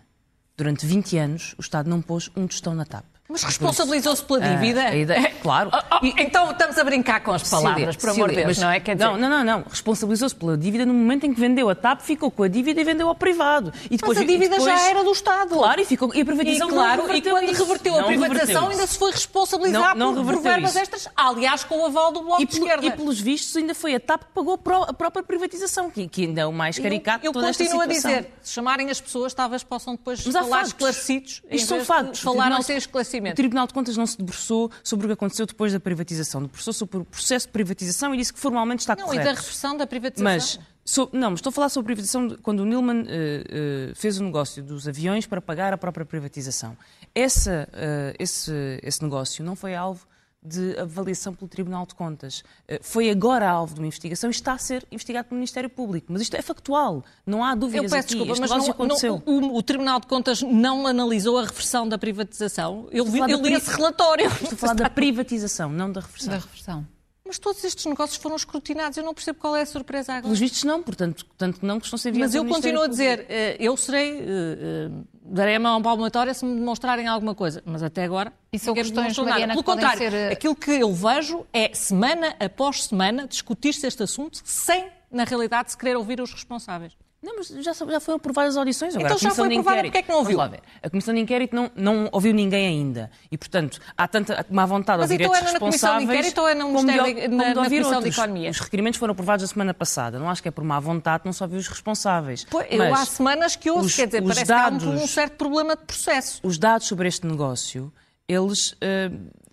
Durante 0.55 0.85
20 0.85 1.17
anos, 1.17 1.55
o 1.57 1.61
Estado 1.61 1.89
não 1.89 2.01
pôs 2.01 2.29
um 2.35 2.45
tostão 2.45 2.75
na 2.75 2.85
TAP. 2.85 3.05
Mas 3.27 3.43
responsabilizou-se 3.43 4.23
pela 4.23 4.39
dívida? 4.39 4.83
Ah, 4.83 4.89
a 4.89 4.95
ideia, 4.95 5.31
claro. 5.41 5.71
Oh, 5.73 5.95
oh, 5.95 6.05
então 6.05 6.51
estamos 6.51 6.77
a 6.77 6.83
brincar 6.83 7.21
com 7.21 7.31
as 7.31 7.41
palavras, 7.49 7.95
por 7.95 8.09
amor 8.09 8.29
de 8.29 8.35
Deus, 8.35 8.59
não 8.59 8.69
é? 8.69 8.79
Quer 8.79 8.95
dizer... 8.95 9.07
Não, 9.07 9.17
não, 9.17 9.29
não, 9.29 9.43
não. 9.43 9.65
Responsabilizou-se 9.67 10.35
pela 10.35 10.55
dívida 10.55 10.85
no 10.85 10.93
momento 10.93 11.25
em 11.25 11.33
que 11.33 11.39
vendeu 11.39 11.67
a 11.67 11.73
TAP, 11.73 12.01
ficou 12.01 12.29
com 12.29 12.43
a 12.43 12.47
dívida 12.47 12.81
e 12.81 12.83
vendeu 12.83 13.07
ao 13.07 13.15
privado. 13.15 13.73
E 13.89 13.97
depois, 13.97 14.17
mas 14.19 14.27
a 14.27 14.31
dívida 14.31 14.57
depois... 14.57 14.79
já 14.79 14.89
era 14.89 15.03
do 15.03 15.11
Estado. 15.11 15.55
Claro, 15.55 15.81
e, 15.81 15.85
ficou... 15.85 16.13
e 16.13 16.21
a 16.21 16.25
privatização 16.25 16.69
e, 16.69 16.71
claro, 16.71 17.07
não 17.07 17.15
E 17.15 17.21
quando 17.21 17.51
isso. 17.51 17.63
reverteu 17.63 17.99
a 17.99 18.03
privatização 18.03 18.67
ainda 18.69 18.85
se 18.85 18.97
foi 18.99 19.11
responsabilizar 19.11 19.97
não, 19.97 20.11
não 20.13 20.23
por, 20.23 20.33
por 20.35 20.43
verbas 20.43 20.75
extras, 20.75 21.07
aliás, 21.15 21.63
com 21.63 21.79
o 21.79 21.85
aval 21.87 22.11
do 22.11 22.21
Bloco 22.21 22.43
e, 22.43 22.45
de 22.45 22.59
Esquerda. 22.59 22.85
E 22.85 22.91
pelos 22.91 23.19
vistos 23.19 23.55
ainda 23.55 23.73
foi 23.73 23.95
a 23.95 23.99
TAP 23.99 24.21
que 24.21 24.31
pagou 24.35 24.53
a 24.53 24.93
própria 24.93 25.23
privatização, 25.23 25.89
que, 25.89 26.07
que 26.07 26.25
ainda 26.25 26.41
é 26.41 26.45
o 26.45 26.53
mais 26.53 26.77
caricato 26.77 27.25
eu, 27.25 27.31
eu 27.33 27.41
continuo 27.41 27.81
a 27.81 27.87
dizer, 27.87 28.31
se 28.43 28.53
chamarem 28.53 28.91
as 28.91 29.01
pessoas, 29.01 29.33
talvez 29.33 29.63
possam 29.63 29.95
depois 29.95 30.23
mas 30.23 30.35
falar 30.35 30.61
esclarecidos. 30.61 31.41
Isto 31.49 31.67
são 31.69 31.83
factos. 31.83 32.19
Falar 32.19 32.51
não 32.51 32.61
sem 32.61 32.77
O 33.19 33.35
Tribunal 33.35 33.67
de 33.67 33.73
Contas 33.73 33.97
não 33.97 34.05
se 34.05 34.17
debruçou 34.17 34.71
sobre 34.83 35.05
o 35.05 35.09
que 35.09 35.13
aconteceu 35.13 35.45
depois 35.45 35.73
da 35.73 35.79
privatização. 35.79 36.41
Debruçou 36.41 36.73
sobre 36.73 36.97
o 36.97 37.05
processo 37.05 37.47
de 37.47 37.53
privatização 37.53 38.13
e 38.13 38.17
disse 38.17 38.33
que 38.33 38.39
formalmente 38.39 38.81
está 38.81 38.95
não, 38.95 39.05
correto. 39.05 39.23
Não, 39.23 39.31
e 39.31 39.33
da 39.33 39.39
repressão 39.39 39.77
da 39.77 39.87
privatização? 39.87 40.23
Mas, 40.23 40.59
so, 40.83 41.09
não, 41.11 41.31
mas 41.31 41.39
estou 41.39 41.49
a 41.49 41.53
falar 41.53 41.69
sobre 41.69 41.91
a 41.91 41.95
privatização 41.95 42.27
de, 42.27 42.37
quando 42.37 42.59
o 42.61 42.65
Nilman 42.65 43.01
uh, 43.01 43.03
uh, 43.03 43.95
fez 43.95 44.19
o 44.19 44.23
negócio 44.23 44.63
dos 44.63 44.87
aviões 44.87 45.25
para 45.25 45.41
pagar 45.41 45.73
a 45.73 45.77
própria 45.77 46.05
privatização. 46.05 46.77
Essa, 47.13 47.67
uh, 47.71 48.15
esse, 48.19 48.51
esse 48.83 49.01
negócio 49.03 49.43
não 49.43 49.55
foi 49.55 49.75
alvo 49.75 50.05
de 50.45 50.77
avaliação 50.79 51.33
pelo 51.33 51.47
Tribunal 51.47 51.85
de 51.85 51.95
Contas. 51.95 52.43
Foi 52.81 53.09
agora 53.09 53.49
alvo 53.49 53.73
de 53.73 53.79
uma 53.79 53.87
investigação 53.87 54.29
e 54.29 54.31
está 54.31 54.53
a 54.53 54.57
ser 54.57 54.85
investigado 54.91 55.27
pelo 55.27 55.37
Ministério 55.37 55.69
Público. 55.69 56.07
Mas 56.09 56.21
isto 56.21 56.35
é 56.35 56.41
factual, 56.41 57.03
não 57.25 57.43
há 57.43 57.55
dúvidas 57.55 57.91
Eu 57.91 57.97
peço 57.97 58.07
aqui. 58.07 58.07
desculpa, 58.15 58.31
este 58.33 58.41
mas 58.41 58.51
não, 58.51 58.71
aconteceu. 58.71 59.23
Não, 59.25 59.33
o, 59.33 59.57
o, 59.57 59.63
Tribunal 59.63 59.99
de 59.99 60.07
Contas 60.07 60.41
não 60.41 60.87
analisou 60.87 61.37
a 61.37 61.45
reversão 61.45 61.87
da 61.87 61.97
privatização? 61.97 62.87
Eu, 62.91 63.05
vi, 63.05 63.19
eu 63.19 63.41
li 63.41 63.53
esse 63.53 63.71
relatório. 63.71 64.27
Estou 64.27 64.53
a 64.53 64.57
falar 64.57 64.73
da 64.75 64.89
privatização, 64.89 65.71
não 65.71 65.91
da 65.91 66.01
reversão. 66.01 66.29
Da 66.29 66.39
reversão. 66.39 66.87
Mas 67.27 67.39
todos 67.39 67.63
estes 67.63 67.85
negócios 67.85 68.21
foram 68.21 68.35
escrutinados. 68.35 68.97
Eu 68.97 69.03
não 69.03 69.13
percebo 69.13 69.39
qual 69.39 69.55
é 69.55 69.63
a 69.63 69.65
surpresa 69.65 70.11
agora. 70.13 70.23
Pelos 70.23 70.39
vistos 70.39 70.63
não, 70.63 70.83
portanto, 70.83 71.25
tanto 71.35 71.65
não 71.65 71.79
que 71.79 71.85
estão 71.87 71.97
a 71.97 71.99
ser 71.99 72.13
Mas 72.13 72.35
eu 72.35 72.45
continuo 72.45 72.83
a 72.83 72.87
dizer, 72.87 73.25
eh, 73.27 73.57
eu 73.59 73.75
serei, 73.75 74.19
eh, 74.19 74.23
eh, 74.27 74.91
darei 75.25 75.55
a 75.55 75.59
mão 75.59 75.81
palmatória 75.81 76.33
se 76.33 76.45
me 76.45 76.55
demonstrarem 76.55 77.07
alguma 77.07 77.33
coisa. 77.33 77.61
Mas 77.65 77.81
até 77.81 78.03
agora, 78.03 78.31
e 78.53 78.59
são 78.59 78.73
questões, 78.73 79.17
Mariana, 79.17 79.53
Pelo 79.53 79.63
contrário, 79.63 79.97
ser... 79.97 80.31
aquilo 80.31 80.55
que 80.55 80.71
eu 80.71 80.93
vejo 80.93 81.45
é, 81.51 81.73
semana 81.73 82.35
após 82.39 82.83
semana, 82.83 83.27
discutir-se 83.27 83.85
este 83.87 84.03
assunto 84.03 84.41
sem, 84.43 84.87
na 85.11 85.23
realidade, 85.23 85.71
se 85.71 85.77
querer 85.77 85.95
ouvir 85.95 86.21
os 86.21 86.31
responsáveis. 86.31 86.93
Não, 87.25 87.37
mas 87.37 87.47
já, 87.47 87.73
já 87.73 87.99
foram 87.99 88.17
aprovadas 88.17 88.55
audições. 88.55 88.95
Agora, 88.95 89.15
então 89.15 89.17
já 89.17 89.33
foi 89.33 89.47
aprovada, 89.47 89.81
porque 89.81 89.97
é 89.97 90.01
que 90.03 90.09
não 90.09 90.19
ouviu? 90.19 90.39
A 90.39 90.89
Comissão 90.91 91.11
de 91.11 91.19
Inquérito 91.19 91.55
não, 91.55 91.71
não 91.75 92.09
ouviu 92.11 92.35
ninguém 92.35 92.67
ainda. 92.67 93.09
E, 93.31 93.37
portanto, 93.37 93.79
há 93.97 94.07
tanta 94.07 94.45
má 94.51 94.63
vontade 94.67 94.99
mas 94.99 95.09
então 95.09 95.33
estes 95.33 95.51
responsáveis... 95.53 96.07
Mas 96.07 96.27
então 96.27 96.47
é 96.47 96.53
na 96.53 96.63
Comissão 96.63 96.77
de 96.77 96.83
Inquérito 96.83 96.95
ou 96.95 97.01
é 97.01 97.03
no 97.03 97.07
Ministério, 97.07 97.15
de, 97.15 97.27
na, 97.27 97.37
na, 97.37 97.53
na 97.55 97.63
Comissão 97.63 97.95
outros. 97.95 98.03
de 98.03 98.09
Economia? 98.21 98.49
Os 98.51 98.59
requerimentos 98.59 98.99
foram 98.99 99.13
aprovados 99.13 99.43
a 99.43 99.47
semana 99.47 99.73
passada. 99.73 100.19
Não 100.19 100.29
acho 100.29 100.43
que 100.43 100.47
é 100.47 100.51
por 100.51 100.63
má 100.63 100.79
vontade, 100.79 101.23
não 101.25 101.33
só 101.33 101.47
vi 101.47 101.57
os 101.57 101.67
responsáveis. 101.67 102.45
Pois, 102.47 102.67
eu 102.69 102.93
há 102.93 103.05
semanas 103.05 103.55
que 103.55 103.71
ouço, 103.71 103.87
os, 103.87 103.95
quer 103.95 104.05
dizer, 104.05 104.21
parece 104.21 104.45
dados, 104.45 104.83
que 104.83 104.89
há 104.89 104.91
um, 104.91 105.03
um, 105.03 105.07
certo 105.07 105.33
problema 105.33 105.75
de 105.75 105.83
processo. 105.83 106.39
Os 106.43 106.59
dados 106.59 106.85
sobre 106.85 107.07
este 107.07 107.25
negócio, 107.25 107.91
eles... 108.27 108.73
Uh, 108.73 109.44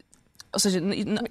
ou 0.52 0.60
seja, 0.60 0.80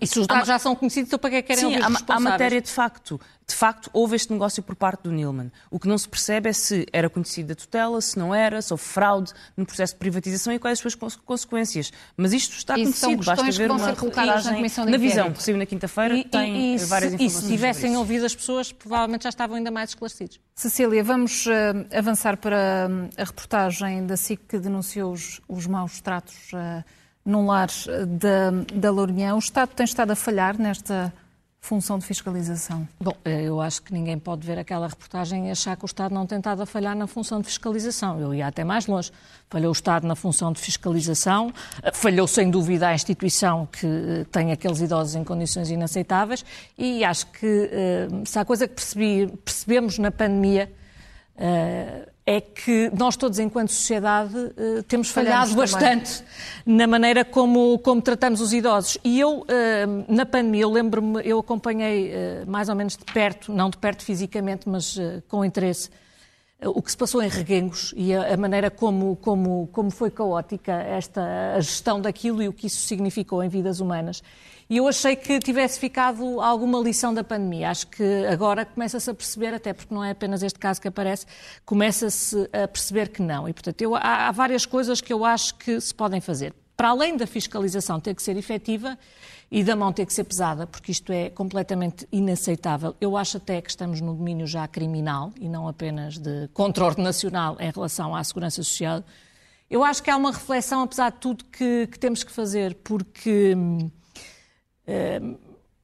e 0.02 0.08
se 0.08 0.20
os 0.20 0.26
dados 0.26 0.48
já 0.48 0.58
são 0.58 0.76
conhecidos, 0.76 1.10
então 1.10 1.20
para 1.20 1.30
que 1.30 1.36
é 1.38 1.42
que 1.42 1.48
querem 1.50 1.64
sim, 1.64 1.80
ouvir 1.80 1.84
há, 1.84 2.16
há 2.16 2.20
matéria 2.20 2.60
de 2.60 2.70
facto. 2.70 3.22
De 3.48 3.56
facto, 3.56 3.90
houve 3.92 4.16
este 4.16 4.32
negócio 4.32 4.64
por 4.64 4.76
parte 4.76 5.04
do 5.04 5.12
Nilman. 5.12 5.52
O 5.70 5.78
que 5.78 5.88
não 5.88 5.98
se 5.98 6.08
percebe 6.08 6.50
é 6.50 6.54
se 6.54 6.88
era 6.92 7.10
conhecido 7.10 7.52
a 7.52 7.56
tutela, 7.56 8.00
se 8.02 8.18
não 8.18 8.34
era, 8.34 8.62
se 8.62 8.74
houve 8.74 8.84
fraude 8.84 9.34
no 9.58 9.66
processo 9.66 9.94
de 9.94 10.00
privatização 10.00 10.54
e 10.54 10.60
quais 10.60 10.80
as 10.80 10.80
suas 10.80 11.16
consequências. 11.18 11.92
Mas 12.16 12.34
isto 12.34 12.56
está 12.56 12.80
Isso 12.80 13.02
conhecido. 13.02 13.26
Basta 13.26 13.52
ver 13.52 13.70
uma 13.70 13.88
reportagem 13.88 14.64
na, 14.78 14.86
na 14.86 14.98
visão, 14.98 15.32
que 15.34 15.44
saiu 15.44 15.58
na 15.58 15.66
quinta-feira, 15.66 16.24
tem 16.24 16.76
e, 16.76 16.78
várias 16.80 17.14
informações. 17.14 17.22
E 17.22 17.42
se 17.42 17.48
tivessem 17.48 17.98
ouvido 17.98 18.26
as 18.26 18.34
pessoas, 18.34 18.72
provavelmente 18.72 19.24
já 19.24 19.30
estavam 19.30 19.58
ainda 19.58 19.70
mais 19.70 19.90
esclarecidos. 19.90 20.40
Cecília, 20.56 21.04
vamos 21.04 21.46
uh, 21.46 21.52
avançar 21.96 22.38
para 22.38 22.88
uh, 22.90 23.22
a 23.22 23.24
reportagem 23.24 24.06
da 24.06 24.16
SIC 24.16 24.42
que 24.48 24.60
denunciou 24.60 25.12
os, 25.12 25.42
os 25.48 25.68
maus 25.68 26.00
tratos. 26.00 26.54
Uh, 26.54 26.84
num 27.26 27.46
lar 27.46 27.70
da, 28.08 28.52
da 28.74 28.92
Lourinhã. 28.92 29.36
O 29.36 29.40
Estado 29.40 29.70
tem 29.70 29.84
estado 29.84 30.12
a 30.12 30.16
falhar 30.16 30.58
nesta 30.60 31.14
função 31.62 32.00
de 32.00 32.06
fiscalização? 32.06 32.88
Bom, 33.00 33.16
eh, 33.24 33.44
eu 33.44 33.62
acho 33.62 33.84
que 33.84 33.94
ninguém 33.94 34.18
pode 34.18 34.46
ver 34.46 34.58
aquela 34.58 34.88
reportagem 34.88 35.48
e 35.48 35.52
achar 35.52 35.78
que 35.78 35.86
o 35.86 35.86
Estado 35.86 36.14
não 36.14 36.26
tem 36.26 36.40
estado 36.40 36.64
a 36.64 36.66
falhar 36.66 36.96
na 36.96 37.06
função 37.06 37.40
de 37.40 37.48
fiscalização. 37.48 38.20
Eu 38.20 38.34
ia 38.34 38.48
até 38.48 38.64
mais 38.64 38.88
longe. 38.88 39.12
Falhou 39.48 39.70
o 39.70 39.72
Estado 39.72 40.08
na 40.08 40.16
função 40.16 40.52
de 40.52 40.60
fiscalização, 40.60 41.54
eh, 41.84 41.92
falhou 41.94 42.28
sem 42.28 42.50
dúvida 42.50 42.88
a 42.88 42.96
instituição 42.96 43.68
que 43.68 43.86
eh, 43.86 44.26
tem 44.32 44.52
aqueles 44.52 44.82
idosos 44.82 45.14
em 45.14 45.24
condições 45.24 45.70
inaceitáveis 45.70 46.44
e 46.78 47.06
acho 47.06 47.28
que 47.28 47.70
se 48.26 48.40
há 48.40 48.44
coisa 48.44 48.68
que 48.68 48.74
percebi, 48.74 49.28
percebemos 49.46 50.00
na 50.00 50.10
pandemia 50.10 50.72
é 52.32 52.40
que 52.40 52.90
nós 52.98 53.18
todos, 53.18 53.40
enquanto 53.40 53.74
sociedade, 53.74 54.34
eh, 54.56 54.84
temos 54.88 55.10
falhado 55.10 55.54
bastante 55.54 56.24
na 56.66 56.88
maneira 56.88 57.26
como, 57.26 57.78
como 57.80 58.02
tratamos 58.02 58.40
os 58.40 58.54
idosos. 58.54 58.98
E 59.04 59.20
eu, 59.20 59.46
eh, 59.50 59.86
na 60.08 60.26
pandemia, 60.26 60.62
eu 60.62 60.72
lembro-me, 60.72 61.22
eu 61.26 61.40
acompanhei 61.40 62.10
eh, 62.10 62.44
mais 62.48 62.70
ou 62.70 62.76
menos 62.76 62.96
de 62.96 63.04
perto, 63.04 63.52
não 63.52 63.70
de 63.70 63.78
perto 63.78 64.04
fisicamente, 64.04 64.70
mas 64.70 64.98
com 65.28 65.44
interesse, 65.44 65.90
o 66.64 66.82
que 66.82 66.92
se 66.92 66.98
passou 66.98 67.24
em 67.24 67.28
Reguengos 67.28 67.92
e 67.98 68.14
a, 68.14 68.38
maneira 68.38 68.70
como, 68.70 69.16
como, 69.16 69.68
como 69.72 69.90
foi 69.90 70.12
caótica 70.12 70.72
esta 70.72 71.56
a 71.56 71.60
gestão 71.60 72.00
daquilo 72.00 72.42
e 72.42 72.48
o 72.48 72.54
que 72.54 72.68
isso 72.68 72.86
significou 72.86 73.44
em 73.44 73.50
vidas 73.50 73.80
humanas. 73.80 74.22
E 74.70 74.78
eu 74.78 74.88
achei 74.88 75.16
que 75.16 75.40
tivesse 75.40 75.80
ficado 75.80 76.40
alguma 76.40 76.80
lição 76.80 77.14
da 77.14 77.24
pandemia. 77.24 77.72
Acho 77.72 77.88
que 77.88 78.26
agora 78.28 78.64
começa-se 78.64 79.10
a 79.10 79.14
perceber, 79.14 79.54
até 79.54 79.74
porque 79.74 79.94
não 79.94 80.04
é 80.04 80.12
apenas 80.12 80.44
este 80.44 80.60
caso 80.60 80.80
que 80.80 80.88
aparece, 80.88 81.26
começa-se 81.66 82.48
a 82.54 82.68
perceber 82.68 83.10
que 83.10 83.22
não. 83.22 83.50
E, 83.50 83.54
portanto, 83.54 83.82
eu, 83.82 83.96
há, 83.96 84.28
há 84.28 84.32
várias 84.32 84.66
coisas 84.66 85.02
que 85.02 85.12
eu 85.12 85.26
acho 85.26 85.56
que 85.56 85.82
se 85.82 85.94
podem 85.94 86.22
fazer. 86.22 86.54
Para 86.82 86.90
além 86.90 87.16
da 87.16 87.28
fiscalização 87.28 88.00
ter 88.00 88.16
que 88.16 88.24
ser 88.24 88.36
efetiva 88.36 88.98
e 89.52 89.64
da 89.64 89.76
mão 89.76 89.94
ter 89.94 90.04
que 90.04 90.12
ser 90.12 90.24
pesada, 90.24 90.66
porque 90.66 90.92
isto 90.92 91.14
é 91.14 91.30
completamente 91.30 92.08
inaceitável. 92.12 92.96
Eu 93.00 93.16
acho 93.16 93.38
até 93.38 93.62
que 93.62 93.70
estamos 93.70 94.02
no 94.02 94.16
domínio 94.16 94.48
já 94.48 94.68
criminal 94.68 95.32
e 95.40 95.48
não 95.48 95.68
apenas 95.68 96.18
de 96.18 96.48
controle 96.56 96.96
nacional 96.98 97.56
em 97.60 97.70
relação 97.70 98.16
à 98.16 98.24
segurança 98.24 98.64
social. 98.64 99.04
Eu 99.70 99.84
acho 99.84 100.02
que 100.02 100.10
há 100.10 100.18
uma 100.18 100.32
reflexão, 100.32 100.82
apesar 100.82 101.12
de 101.12 101.18
tudo, 101.18 101.46
que, 101.46 101.86
que 101.86 102.00
temos 102.00 102.24
que 102.24 102.32
fazer, 102.32 102.74
porque 102.84 103.54
hum, 103.56 103.92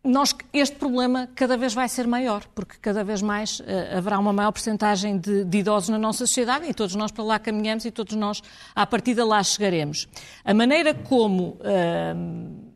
nós, 0.08 0.34
este 0.54 0.76
problema 0.78 1.28
cada 1.36 1.58
vez 1.58 1.74
vai 1.74 1.88
ser 1.90 2.08
maior, 2.08 2.48
porque 2.56 2.78
cada 2.82 3.04
vez 3.04 3.22
mais 3.22 3.60
uh, 3.60 3.64
haverá 3.98 4.18
uma 4.18 4.32
maior 4.32 4.52
porcentagem 4.52 5.18
de, 5.18 5.44
de, 5.44 5.58
idosos 5.58 5.90
na 5.90 6.00
nossa 6.00 6.20
sociedade 6.26 6.66
e 6.68 6.74
todos 6.74 6.96
nós 6.96 7.12
para 7.12 7.24
lá 7.24 7.40
caminhamos 7.40 7.86
e 7.86 7.92
todos 7.92 8.16
nós, 8.16 8.42
à 8.74 8.88
partida, 8.88 9.26
lá 9.26 9.44
chegaremos. 9.44 10.08
A 10.46 10.54
maneira 10.54 10.94
como 10.94 11.60
uh, 11.60 12.74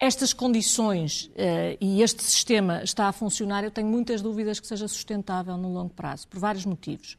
estas 0.00 0.32
condições 0.32 1.26
uh, 1.26 1.76
e 1.80 2.02
este 2.02 2.24
sistema 2.24 2.82
está 2.82 3.06
a 3.06 3.12
funcionar, 3.12 3.62
eu 3.62 3.70
tenho 3.70 3.86
muitas 3.86 4.22
dúvidas 4.22 4.58
que 4.58 4.66
seja 4.66 4.88
sustentável 4.88 5.56
no 5.56 5.72
longo 5.72 5.94
prazo, 5.94 6.26
por 6.26 6.40
vários 6.40 6.64
motivos. 6.64 7.18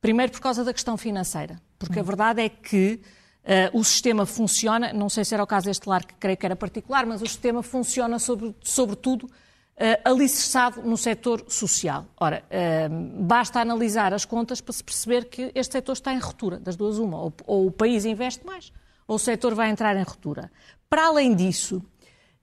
Primeiro, 0.00 0.32
por 0.32 0.40
causa 0.40 0.64
da 0.64 0.72
questão 0.72 0.96
financeira, 0.96 1.60
porque 1.78 2.00
a 2.00 2.02
verdade 2.02 2.42
é 2.42 2.48
que 2.48 3.00
Uh, 3.44 3.76
o 3.76 3.82
sistema 3.82 4.24
funciona, 4.24 4.92
não 4.92 5.08
sei 5.08 5.24
se 5.24 5.34
era 5.34 5.42
o 5.42 5.46
caso 5.46 5.66
deste 5.66 5.88
lar, 5.88 6.04
que 6.04 6.14
creio 6.14 6.36
que 6.36 6.46
era 6.46 6.54
particular, 6.54 7.04
mas 7.04 7.20
o 7.22 7.26
sistema 7.26 7.60
funciona 7.60 8.20
sobre, 8.20 8.54
sobretudo 8.62 9.24
uh, 9.24 9.30
alicerçado 10.04 10.80
no 10.82 10.96
setor 10.96 11.44
social. 11.48 12.06
Ora, 12.16 12.44
uh, 12.44 13.22
basta 13.24 13.60
analisar 13.60 14.14
as 14.14 14.24
contas 14.24 14.60
para 14.60 14.72
se 14.72 14.84
perceber 14.84 15.24
que 15.24 15.50
este 15.56 15.72
setor 15.72 15.94
está 15.94 16.12
em 16.14 16.18
ruptura, 16.18 16.60
das 16.60 16.76
duas 16.76 16.98
uma, 16.98 17.20
ou, 17.20 17.32
ou 17.44 17.66
o 17.66 17.72
país 17.72 18.04
investe 18.04 18.46
mais, 18.46 18.72
ou 19.08 19.16
o 19.16 19.18
setor 19.18 19.54
vai 19.54 19.70
entrar 19.70 19.96
em 19.96 20.04
ruptura. 20.04 20.50
Para 20.88 21.06
além 21.06 21.34
disso, 21.34 21.82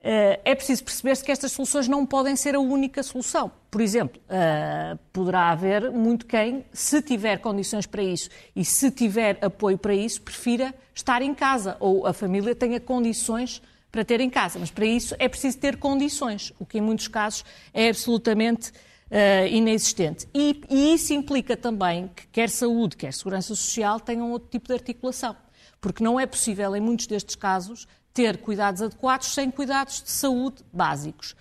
é 0.01 0.55
preciso 0.55 0.83
perceber-se 0.83 1.23
que 1.23 1.31
estas 1.31 1.51
soluções 1.51 1.87
não 1.87 2.05
podem 2.05 2.35
ser 2.35 2.55
a 2.55 2.59
única 2.59 3.03
solução. 3.03 3.51
Por 3.69 3.81
exemplo, 3.81 4.21
eh, 4.29 4.97
poderá 5.11 5.49
haver 5.49 5.91
muito 5.91 6.25
quem, 6.25 6.65
se 6.71 7.01
tiver 7.01 7.39
condições 7.39 7.85
para 7.85 8.01
isso 8.01 8.29
e 8.55 8.63
se 8.63 8.89
tiver 8.89 9.37
apoio 9.41 9.77
para 9.77 9.93
isso, 9.93 10.21
prefira 10.21 10.73
estar 10.95 11.21
em 11.21 11.35
casa 11.35 11.75
ou 11.79 12.07
a 12.07 12.13
família 12.13 12.55
tenha 12.55 12.79
condições 12.79 13.61
para 13.91 14.05
ter 14.05 14.21
em 14.21 14.29
casa. 14.29 14.57
Mas 14.57 14.71
para 14.71 14.85
isso 14.85 15.15
é 15.19 15.27
preciso 15.27 15.57
ter 15.57 15.77
condições, 15.77 16.53
o 16.59 16.65
que 16.65 16.77
em 16.77 16.81
muitos 16.81 17.07
casos 17.07 17.43
é 17.73 17.89
absolutamente 17.89 18.71
uh, 18.71 19.47
inexistente. 19.47 20.27
E, 20.33 20.61
e 20.69 20.93
isso 20.93 21.13
implica 21.13 21.57
também 21.57 22.09
que 22.15 22.25
quer 22.27 22.49
saúde, 22.49 22.95
quer 22.95 23.13
segurança 23.13 23.53
social 23.53 23.99
tenham 23.99 24.31
outro 24.31 24.49
tipo 24.49 24.67
de 24.67 24.73
articulação. 24.73 25.35
Porque 25.81 26.03
não 26.03 26.19
é 26.19 26.25
possível, 26.25 26.75
em 26.75 26.81
muitos 26.81 27.07
destes 27.07 27.35
casos, 27.35 27.87
ter 28.19 28.37
cuidados 28.39 28.81
adequados 28.81 29.33
sem 29.33 29.49
cuidados 29.49 30.03
de 30.03 30.11
saúde 30.11 30.57
básicos. 30.73 31.37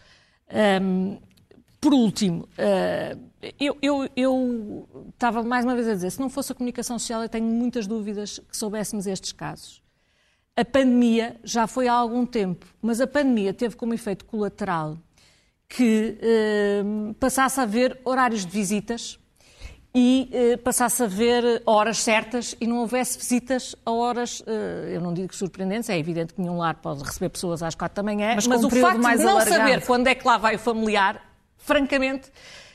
Um, 0.81 1.19
por 1.81 1.93
último, 1.93 2.49
uh, 2.57 3.21
eu, 3.59 3.77
eu, 3.83 4.09
eu, 4.17 4.89
estava 5.09 5.43
mais 5.43 5.65
uma 5.65 5.75
vez 5.75 5.89
a 5.89 5.95
dizer, 5.95 6.13
se 6.13 6.21
não 6.21 6.31
fosse 6.31 6.53
a 6.53 6.55
comunicação 6.55 6.97
social, 6.97 7.23
eu 7.23 7.29
tenho 7.29 7.47
muitas 7.47 7.85
dúvidas 7.89 8.39
que 8.39 8.57
soubéssemos 8.57 9.09
estes 9.09 9.33
casos. 9.33 9.83
a 10.57 10.65
pandemia 10.65 11.37
já 11.43 11.67
foi 11.67 11.89
há 11.89 11.95
algum 11.95 12.25
tempo, 12.25 12.65
mas 12.81 13.01
a 13.01 13.09
pandemia 13.09 13.53
teve 13.53 13.75
como 13.75 13.93
efeito 13.93 14.25
colateral 14.25 14.97
que 15.69 16.17
eh, 16.21 16.83
passasse 17.21 17.61
a 17.61 17.65
haver 17.65 18.01
horários 18.05 18.47
de 18.47 18.51
visitas 18.51 19.19
e 20.01 20.29
eh, 20.33 20.57
passasse 20.59 21.03
a 21.03 21.07
haver 21.07 21.61
horas 21.67 21.99
certas 21.99 22.55
e 22.61 22.69
não 22.69 22.79
houvesse 22.79 23.19
visitas 23.19 23.75
a 23.85 23.91
horas, 23.91 24.41
eh, 24.47 24.93
eu 24.95 25.01
não 25.01 25.13
digo 25.13 25.35
surpreendentes, 25.35 25.91
é 25.91 25.99
evidente 25.99 26.35
que 26.35 26.41
nenhum 26.41 26.59
lar 26.59 26.77
pode 26.77 27.03
receber 27.03 27.31
pessoas 27.31 27.65
às 27.65 27.75
quatro 27.75 27.97
da 27.97 28.03
manhã, 28.05 28.33
mas, 28.37 28.47
mas 28.47 28.63
o 28.63 28.71
facto 28.71 28.95
de 28.95 29.25
não 29.25 29.31
alargado. 29.31 29.49
saber 29.49 29.85
quando 29.85 30.07
é 30.07 30.15
que 30.15 30.25
lá 30.25 30.39
vai 30.39 30.55
o 30.55 30.59
familiar, 30.59 31.21
francamente, 31.57 32.31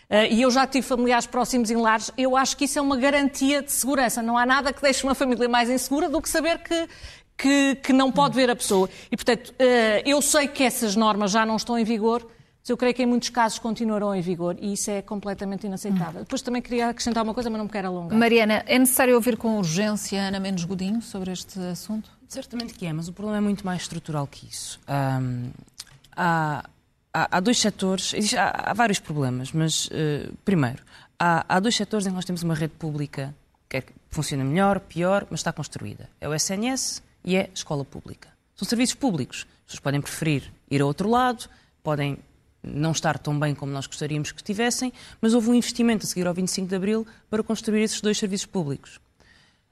Uh, 0.09 0.29
e 0.29 0.43
eu 0.43 0.51
já 0.51 0.67
tive 0.67 0.85
familiares 0.85 1.25
próximos 1.25 1.71
em 1.71 1.77
lares, 1.77 2.11
eu 2.15 2.37
acho 2.37 2.55
que 2.55 2.65
isso 2.65 2.77
é 2.77 2.81
uma 2.81 2.97
garantia 2.97 3.63
de 3.63 3.71
segurança. 3.71 4.21
Não 4.21 4.37
há 4.37 4.45
nada 4.45 4.71
que 4.71 4.79
deixe 4.79 5.03
uma 5.03 5.15
família 5.15 5.49
mais 5.49 5.71
insegura 5.71 6.07
do 6.07 6.21
que 6.21 6.29
saber 6.29 6.59
que, 6.59 6.87
que, 7.35 7.75
que 7.75 7.93
não 7.93 8.11
pode 8.11 8.35
ver 8.35 8.47
a 8.47 8.55
pessoa. 8.55 8.87
E, 9.09 9.15
portanto, 9.15 9.49
uh, 9.51 10.03
eu 10.05 10.21
sei 10.21 10.47
que 10.47 10.61
essas 10.61 10.95
normas 10.95 11.31
já 11.31 11.45
não 11.47 11.55
estão 11.55 11.79
em 11.79 11.83
vigor, 11.83 12.27
eu 12.71 12.77
creio 12.77 12.93
que 12.93 13.03
em 13.03 13.05
muitos 13.05 13.29
casos 13.29 13.59
continuarão 13.59 14.15
em 14.15 14.21
vigor 14.21 14.55
e 14.59 14.71
isso 14.71 14.89
é 14.89 15.01
completamente 15.01 15.67
inaceitável. 15.67 16.21
Depois 16.21 16.41
também 16.41 16.61
queria 16.61 16.89
acrescentar 16.89 17.21
uma 17.23 17.33
coisa, 17.33 17.49
mas 17.49 17.57
não 17.57 17.65
me 17.65 17.71
quero 17.71 17.89
alongar. 17.89 18.17
Mariana, 18.17 18.63
é 18.65 18.79
necessário 18.79 19.15
ouvir 19.15 19.35
com 19.35 19.57
urgência 19.57 20.21
Ana 20.21 20.39
Menos 20.39 20.63
Godinho 20.63 21.01
sobre 21.01 21.31
este 21.31 21.59
assunto? 21.59 22.09
Certamente 22.29 22.73
que 22.73 22.85
é, 22.85 22.93
mas 22.93 23.09
o 23.09 23.13
problema 23.13 23.39
é 23.39 23.41
muito 23.41 23.65
mais 23.65 23.81
estrutural 23.81 24.25
que 24.25 24.47
isso. 24.47 24.79
Um, 24.87 25.51
há, 26.15 26.63
há, 27.13 27.37
há, 27.37 27.39
dois 27.41 27.59
setores, 27.59 28.33
há, 28.33 28.71
há, 28.71 28.73
vários 28.73 28.99
problemas, 28.99 29.51
mas 29.51 29.87
uh, 29.87 30.33
primeiro, 30.45 30.81
há, 31.19 31.45
há 31.47 31.59
dois 31.59 31.75
setores 31.75 32.07
em 32.07 32.11
que 32.11 32.15
nós 32.15 32.25
temos 32.25 32.43
uma 32.43 32.55
rede 32.55 32.73
pública 32.79 33.35
que, 33.67 33.77
é, 33.77 33.83
funciona 34.09 34.43
melhor, 34.43 34.79
pior, 34.79 35.27
mas 35.29 35.41
está 35.41 35.51
construída. 35.51 36.09
É 36.21 36.29
o 36.29 36.33
SNS 36.33 37.03
e 37.25 37.35
é 37.35 37.41
a 37.41 37.53
escola 37.53 37.83
pública. 37.83 38.29
São 38.55 38.67
serviços 38.67 38.95
públicos. 38.95 39.45
As 39.59 39.65
pessoas 39.65 39.79
podem 39.81 39.99
preferir 39.99 40.51
ir 40.71 40.81
ao 40.81 40.87
outro 40.87 41.09
lado, 41.09 41.49
podem 41.83 42.17
não 42.63 42.91
estar 42.91 43.19
tão 43.19 43.37
bem 43.37 43.53
como 43.53 43.71
nós 43.71 43.87
gostaríamos 43.87 44.31
que 44.31 44.39
estivessem, 44.39 44.93
mas 45.21 45.33
houve 45.33 45.49
um 45.49 45.53
investimento 45.53 46.05
a 46.05 46.09
seguir 46.09 46.25
ao 46.25 46.33
25 46.33 46.67
de 46.67 46.75
Abril 46.75 47.05
para 47.29 47.43
construir 47.43 47.81
esses 47.83 47.99
dois 47.99 48.17
serviços 48.17 48.45
públicos. 48.45 48.99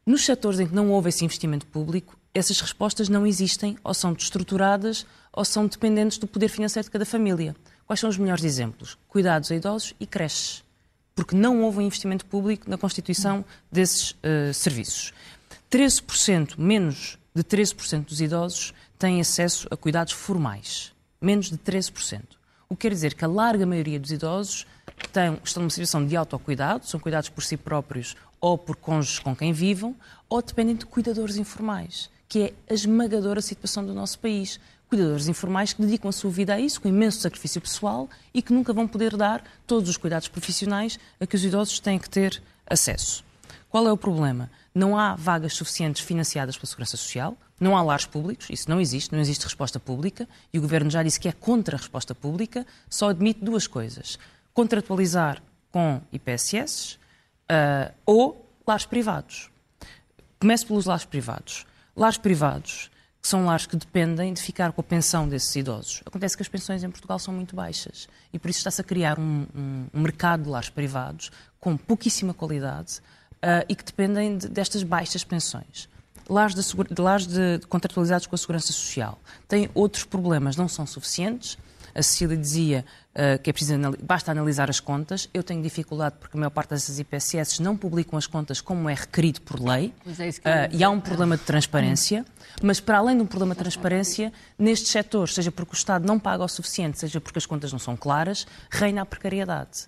Nos 0.05 0.25
setores 0.25 0.59
em 0.59 0.67
que 0.67 0.75
não 0.75 0.91
houve 0.91 1.09
esse 1.09 1.23
investimento 1.23 1.65
público, 1.67 2.17
essas 2.33 2.59
respostas 2.59 3.07
não 3.07 3.25
existem, 3.25 3.77
ou 3.83 3.93
são 3.93 4.13
destruturadas, 4.13 5.05
ou 5.31 5.45
são 5.45 5.67
dependentes 5.67 6.17
do 6.17 6.27
poder 6.27 6.49
financeiro 6.49 6.85
de 6.85 6.91
cada 6.91 7.05
família. 7.05 7.55
Quais 7.85 7.99
são 7.99 8.09
os 8.09 8.17
melhores 8.17 8.43
exemplos? 8.43 8.97
Cuidados 9.07 9.51
a 9.51 9.55
idosos 9.55 9.93
e 9.99 10.05
creches. 10.05 10.63
Porque 11.13 11.35
não 11.35 11.61
houve 11.61 11.79
um 11.79 11.81
investimento 11.81 12.25
público 12.25 12.69
na 12.69 12.77
constituição 12.77 13.45
desses 13.71 14.11
uh, 14.11 14.53
serviços. 14.53 15.13
13%, 15.69 16.57
menos 16.57 17.17
de 17.33 17.43
13% 17.43 18.05
dos 18.05 18.21
idosos 18.21 18.73
têm 18.97 19.21
acesso 19.21 19.67
a 19.69 19.77
cuidados 19.77 20.13
formais. 20.13 20.93
Menos 21.21 21.49
de 21.49 21.57
13%. 21.57 22.21
O 22.71 22.75
que 22.77 22.83
quer 22.83 22.93
dizer 22.93 23.15
que 23.15 23.25
a 23.25 23.27
larga 23.27 23.65
maioria 23.65 23.99
dos 23.99 24.13
idosos 24.13 24.65
estão 25.43 25.61
numa 25.61 25.69
situação 25.69 26.05
de 26.05 26.15
autocuidado, 26.15 26.85
são 26.85 27.01
cuidados 27.01 27.27
por 27.27 27.43
si 27.43 27.57
próprios 27.57 28.15
ou 28.39 28.57
por 28.57 28.77
cônjuges 28.77 29.19
com 29.19 29.35
quem 29.35 29.51
vivam, 29.51 29.93
ou 30.29 30.41
dependem 30.41 30.77
de 30.77 30.85
cuidadores 30.85 31.35
informais, 31.35 32.09
que 32.29 32.39
é 32.39 32.53
a 32.69 32.73
esmagadora 32.73 33.41
situação 33.41 33.85
do 33.85 33.93
nosso 33.93 34.17
país. 34.19 34.57
Cuidadores 34.87 35.27
informais 35.27 35.73
que 35.73 35.81
dedicam 35.81 36.07
a 36.07 36.13
sua 36.13 36.31
vida 36.31 36.53
a 36.53 36.61
isso, 36.61 36.79
com 36.79 36.87
imenso 36.87 37.19
sacrifício 37.19 37.59
pessoal 37.59 38.09
e 38.33 38.41
que 38.41 38.53
nunca 38.53 38.71
vão 38.71 38.87
poder 38.87 39.17
dar 39.17 39.43
todos 39.67 39.89
os 39.89 39.97
cuidados 39.97 40.29
profissionais 40.29 40.97
a 41.19 41.27
que 41.27 41.35
os 41.35 41.43
idosos 41.43 41.77
têm 41.81 41.99
que 41.99 42.09
ter 42.09 42.41
acesso. 42.65 43.21
Qual 43.71 43.87
é 43.87 43.91
o 43.91 43.95
problema? 43.95 44.51
Não 44.75 44.97
há 44.99 45.15
vagas 45.15 45.53
suficientes 45.53 46.01
financiadas 46.01 46.57
pela 46.57 46.67
Segurança 46.67 46.97
Social, 46.97 47.37
não 47.57 47.77
há 47.77 47.81
lares 47.81 48.05
públicos, 48.05 48.49
isso 48.49 48.69
não 48.69 48.81
existe, 48.81 49.13
não 49.13 49.21
existe 49.21 49.45
resposta 49.45 49.79
pública, 49.79 50.27
e 50.51 50.57
o 50.57 50.61
Governo 50.61 50.91
já 50.91 51.01
disse 51.01 51.17
que 51.17 51.29
é 51.29 51.31
contra 51.31 51.77
a 51.77 51.79
resposta 51.79 52.13
pública, 52.13 52.67
só 52.89 53.09
admite 53.09 53.39
duas 53.41 53.67
coisas: 53.67 54.19
contratualizar 54.53 55.41
com 55.71 56.01
IPSS 56.11 56.95
uh, 56.95 56.97
ah, 57.47 57.91
ou 58.05 58.45
lares 58.67 58.85
privados. 58.85 59.49
Comece 60.37 60.65
pelos 60.65 60.85
lares 60.85 61.05
privados. 61.05 61.65
Lares 61.95 62.17
privados, 62.17 62.91
que 63.21 63.27
são 63.27 63.45
lares 63.45 63.67
que 63.67 63.77
dependem 63.77 64.33
de 64.33 64.41
ficar 64.41 64.73
com 64.73 64.81
a 64.81 64.83
pensão 64.83 65.29
desses 65.29 65.55
idosos. 65.55 66.01
Acontece 66.05 66.35
que 66.35 66.43
as 66.43 66.49
pensões 66.49 66.83
em 66.83 66.91
Portugal 66.91 67.19
são 67.19 67.33
muito 67.33 67.55
baixas 67.55 68.09
e 68.33 68.39
por 68.39 68.49
isso 68.49 68.59
está-se 68.59 68.81
a 68.81 68.83
criar 68.83 69.17
um, 69.17 69.47
um, 69.55 69.87
um 69.93 70.01
mercado 70.01 70.43
de 70.43 70.49
lares 70.49 70.69
privados 70.69 71.31
com 71.57 71.77
pouquíssima 71.77 72.33
qualidade 72.33 73.01
uh, 73.43 73.65
e 73.67 73.75
que 73.75 73.83
dependem 73.83 74.37
de, 74.37 74.47
destas 74.47 74.83
baixas 74.83 75.23
pensões. 75.23 75.89
Lares, 76.29 76.55
de, 76.55 77.01
lares 77.01 77.27
de, 77.27 77.57
de 77.57 77.67
contratualizados 77.67 78.25
com 78.27 78.35
a 78.35 78.37
Segurança 78.37 78.71
Social 78.71 79.19
têm 79.47 79.69
outros 79.73 80.03
problemas, 80.03 80.55
não 80.55 80.67
são 80.67 80.85
suficientes. 80.85 81.57
A 81.93 82.01
Cecília 82.01 82.37
dizia 82.37 82.85
uh, 83.13 83.41
que 83.41 83.49
é 83.49 83.53
preciso 83.53 83.77
basta 84.01 84.31
analisar 84.31 84.69
as 84.69 84.79
contas. 84.79 85.27
Eu 85.33 85.43
tenho 85.43 85.61
dificuldade 85.61 86.15
porque 86.19 86.37
a 86.37 86.39
maior 86.39 86.49
parte 86.49 86.69
dessas 86.69 86.99
IPSS 86.99 87.61
não 87.61 87.75
publicam 87.75 88.17
as 88.17 88.27
contas 88.27 88.61
como 88.61 88.89
é 88.89 88.93
requerido 88.93 89.41
por 89.41 89.59
lei. 89.59 89.93
É 90.45 90.67
uh, 90.67 90.69
e 90.71 90.83
há 90.83 90.89
um 90.89 91.01
problema 91.01 91.35
de 91.35 91.43
transparência. 91.43 92.25
Mas, 92.61 92.79
para 92.79 92.99
além 92.99 93.17
de 93.17 93.23
um 93.23 93.25
problema 93.25 93.53
de 93.53 93.59
transparência, 93.59 94.31
nestes 94.57 94.91
setores, 94.91 95.33
seja 95.33 95.51
porque 95.51 95.73
o 95.73 95.75
Estado 95.75 96.05
não 96.05 96.17
paga 96.19 96.43
o 96.43 96.47
suficiente, 96.47 96.99
seja 96.99 97.19
porque 97.19 97.39
as 97.39 97.45
contas 97.45 97.71
não 97.71 97.79
são 97.79 97.97
claras, 97.97 98.45
reina 98.69 99.01
a 99.01 99.05
precariedade. 99.05 99.87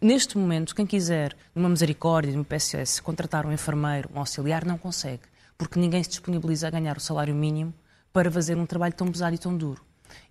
Neste 0.00 0.38
momento, 0.38 0.74
quem 0.74 0.86
quiser, 0.86 1.36
numa 1.54 1.68
misericórdia, 1.68 2.32
numa 2.32 2.44
PSS, 2.44 3.02
contratar 3.02 3.44
um 3.44 3.52
enfermeiro, 3.52 4.08
um 4.14 4.18
auxiliar, 4.18 4.64
não 4.64 4.78
consegue, 4.78 5.24
porque 5.58 5.78
ninguém 5.78 6.02
se 6.02 6.08
disponibiliza 6.08 6.66
a 6.66 6.70
ganhar 6.70 6.96
o 6.96 7.00
salário 7.00 7.34
mínimo 7.34 7.72
para 8.10 8.30
fazer 8.30 8.56
um 8.56 8.64
trabalho 8.64 8.94
tão 8.94 9.10
pesado 9.12 9.34
e 9.34 9.38
tão 9.38 9.54
duro. 9.54 9.84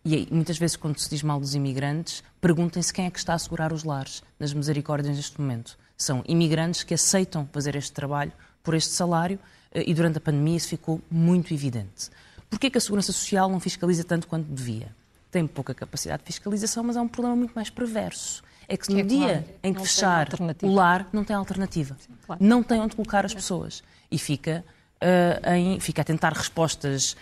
E 0.03 0.15
aí, 0.15 0.27
muitas 0.31 0.57
vezes, 0.57 0.75
quando 0.75 0.97
se 0.99 1.07
diz 1.07 1.21
mal 1.21 1.39
dos 1.39 1.53
imigrantes, 1.53 2.23
perguntem-se 2.41 2.91
quem 2.91 3.05
é 3.05 3.11
que 3.11 3.19
está 3.19 3.35
a 3.35 3.39
segurar 3.39 3.71
os 3.71 3.83
lares 3.83 4.23
nas 4.39 4.53
misericórdias 4.53 5.15
neste 5.15 5.39
momento. 5.39 5.77
São 5.95 6.23
imigrantes 6.27 6.81
que 6.81 6.95
aceitam 6.95 7.47
fazer 7.51 7.75
este 7.75 7.91
trabalho 7.91 8.31
por 8.63 8.73
este 8.73 8.91
salário 8.91 9.39
eh, 9.71 9.83
e 9.85 9.93
durante 9.93 10.17
a 10.17 10.21
pandemia 10.21 10.57
isso 10.57 10.69
ficou 10.69 10.99
muito 11.11 11.53
evidente. 11.53 12.09
Porquê 12.49 12.71
que 12.71 12.77
a 12.77 12.81
Segurança 12.81 13.11
Social 13.11 13.49
não 13.49 13.59
fiscaliza 13.59 14.03
tanto 14.03 14.27
quanto 14.27 14.47
devia? 14.51 14.95
Tem 15.29 15.45
pouca 15.45 15.75
capacidade 15.75 16.23
de 16.23 16.27
fiscalização, 16.27 16.83
mas 16.83 16.95
é 16.95 17.01
um 17.01 17.07
problema 17.07 17.35
muito 17.35 17.53
mais 17.53 17.69
perverso 17.69 18.43
é 18.67 18.77
que 18.77 18.91
no 18.91 18.99
é 18.99 19.03
dia 19.03 19.19
claro, 19.19 19.45
em 19.63 19.73
que 19.73 19.81
fechar 19.81 20.29
o 20.61 20.71
lar, 20.71 21.07
não 21.11 21.23
tem 21.23 21.35
alternativa. 21.35 21.95
Sim, 21.99 22.13
claro. 22.25 22.43
Não 22.43 22.63
tem 22.63 22.79
onde 22.79 22.95
colocar 22.95 23.25
as 23.25 23.33
pessoas. 23.33 23.83
E 24.09 24.17
fica, 24.17 24.63
uh, 25.01 25.53
em, 25.53 25.79
fica 25.79 26.01
a 26.01 26.05
tentar 26.05 26.33
respostas 26.33 27.15